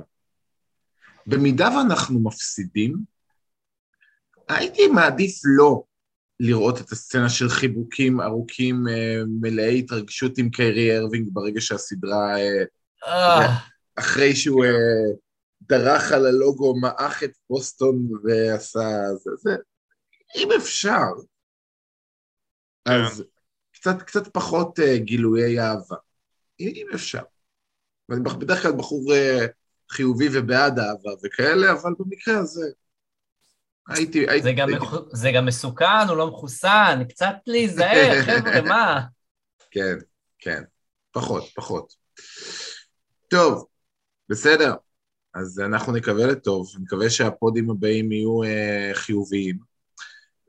[1.27, 2.97] במידה ואנחנו מפסידים,
[4.49, 5.83] הייתי מעדיף לא
[6.41, 12.65] לראות את הסצנה של חיבוקים ארוכים אה, מלאי התרגשות עם קיירי ארווינג ברגע שהסדרה, אה,
[13.07, 13.57] אה.
[13.99, 14.65] אחרי שהוא
[15.63, 18.89] דרך על הלוגו, מעך את בוסטון ועשה...
[19.15, 19.57] זה, זה,
[20.37, 21.05] אם אפשר,
[22.87, 23.25] אז
[23.73, 25.97] קצת, קצת פחות גילויי אהבה.
[26.61, 27.23] אם אפשר.
[28.09, 29.13] ואני בדרך כלל בחור
[29.91, 32.67] חיובי ובעד אהבה וכאלה, אבל במקרה הזה
[33.89, 34.19] הייתי...
[34.29, 34.87] הייתי זה, גם, הייתי...
[35.13, 39.01] זה גם מסוכן, הוא לא מחוסן, קצת להיזהר, חבר'ה, מה?
[39.71, 39.97] כן,
[40.39, 40.63] כן,
[41.13, 41.95] פחות, פחות.
[43.29, 43.67] טוב,
[44.29, 44.75] בסדר.
[45.35, 49.59] אז אנחנו נקווה לטוב, נקווה שהפודים הבאים יהיו אה, חיוביים,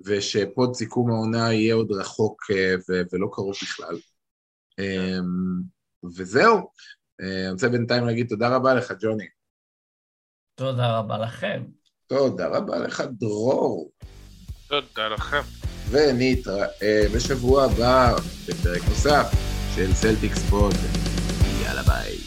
[0.06, 2.76] ושפוד סיכום העונה יהיה עוד רחוק אה,
[3.12, 4.00] ולא קרוב בכלל.
[4.80, 5.20] אה,
[6.16, 6.70] וזהו.
[7.22, 9.28] אה, אני רוצה בינתיים להגיד תודה רבה לך, ג'וני.
[10.56, 11.64] תודה רבה לכם.
[12.08, 13.92] תודה רבה לך, דרור.
[14.68, 15.42] תודה לכם.
[15.90, 18.16] ונתראה בשבוע הבא
[18.48, 19.32] בפרק נוסף
[19.76, 20.74] של סלטיקס פוד.
[21.64, 22.18] יאללה ביי.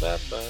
[0.00, 0.49] ביי ביי.